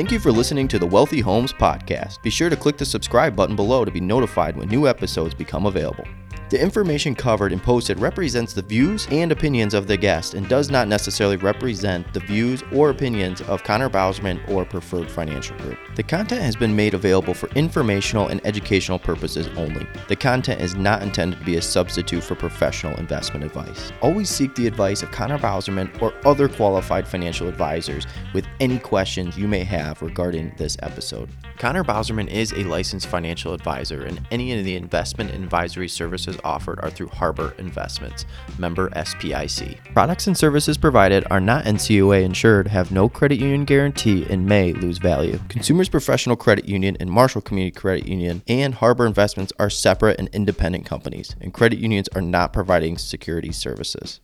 Thank 0.00 0.12
you 0.12 0.18
for 0.18 0.32
listening 0.32 0.66
to 0.68 0.78
the 0.78 0.86
Wealthy 0.86 1.20
Homes 1.20 1.52
Podcast. 1.52 2.22
Be 2.22 2.30
sure 2.30 2.48
to 2.48 2.56
click 2.56 2.78
the 2.78 2.86
subscribe 2.86 3.36
button 3.36 3.54
below 3.54 3.84
to 3.84 3.90
be 3.90 4.00
notified 4.00 4.56
when 4.56 4.70
new 4.70 4.88
episodes 4.88 5.34
become 5.34 5.66
available. 5.66 6.06
The 6.48 6.58
information 6.58 7.14
covered 7.14 7.52
and 7.52 7.62
posted 7.62 8.00
represents 8.00 8.54
the 8.54 8.62
views 8.62 9.06
and 9.10 9.30
opinions 9.30 9.74
of 9.74 9.86
the 9.86 9.98
guest 9.98 10.32
and 10.32 10.48
does 10.48 10.70
not 10.70 10.88
necessarily 10.88 11.36
represent 11.36 12.14
the 12.14 12.20
views 12.20 12.62
or 12.72 12.88
opinions 12.88 13.42
of 13.42 13.62
Connor 13.62 13.90
Bauserman 13.90 14.40
or 14.48 14.64
Preferred 14.64 15.10
Financial 15.10 15.54
Group. 15.58 15.78
The 16.00 16.04
content 16.04 16.40
has 16.40 16.56
been 16.56 16.74
made 16.74 16.94
available 16.94 17.34
for 17.34 17.50
informational 17.50 18.28
and 18.28 18.40
educational 18.46 18.98
purposes 18.98 19.48
only. 19.48 19.86
The 20.08 20.16
content 20.16 20.62
is 20.62 20.74
not 20.74 21.02
intended 21.02 21.40
to 21.40 21.44
be 21.44 21.56
a 21.56 21.62
substitute 21.62 22.24
for 22.24 22.34
professional 22.34 22.96
investment 22.96 23.44
advice. 23.44 23.92
Always 24.00 24.30
seek 24.30 24.54
the 24.54 24.66
advice 24.66 25.02
of 25.02 25.10
Connor 25.10 25.38
Bauserman 25.38 25.90
or 26.00 26.14
other 26.24 26.48
qualified 26.48 27.06
financial 27.06 27.48
advisors 27.48 28.06
with 28.32 28.46
any 28.60 28.78
questions 28.78 29.36
you 29.36 29.46
may 29.46 29.62
have 29.62 30.00
regarding 30.00 30.54
this 30.56 30.78
episode. 30.80 31.28
Connor 31.58 31.84
Bauserman 31.84 32.28
is 32.28 32.54
a 32.54 32.64
licensed 32.64 33.08
financial 33.08 33.52
advisor, 33.52 34.06
and 34.06 34.26
any 34.30 34.58
of 34.58 34.64
the 34.64 34.76
investment 34.76 35.34
advisory 35.34 35.88
services 35.88 36.38
offered 36.42 36.80
are 36.80 36.88
through 36.88 37.08
Harbour 37.08 37.54
Investments, 37.58 38.24
member 38.56 38.88
SIPC. 38.88 39.76
Products 39.92 40.26
and 40.26 40.38
services 40.38 40.78
provided 40.78 41.26
are 41.30 41.42
not 41.42 41.66
NCUA 41.66 42.22
insured, 42.22 42.68
have 42.68 42.90
no 42.90 43.10
credit 43.10 43.38
union 43.38 43.66
guarantee, 43.66 44.26
and 44.30 44.46
may 44.46 44.72
lose 44.72 44.96
value. 44.96 45.38
Consumers 45.50 45.89
Professional 45.90 46.36
Credit 46.36 46.68
Union 46.68 46.96
and 47.00 47.10
Marshall 47.10 47.40
Community 47.40 47.72
Credit 47.74 48.06
Union 48.06 48.42
and 48.46 48.74
Harbour 48.74 49.06
Investments 49.06 49.52
are 49.58 49.68
separate 49.68 50.18
and 50.18 50.28
independent 50.32 50.86
companies, 50.86 51.34
and 51.40 51.52
credit 51.52 51.78
unions 51.78 52.08
are 52.14 52.22
not 52.22 52.52
providing 52.52 52.96
security 52.96 53.52
services. 53.52 54.20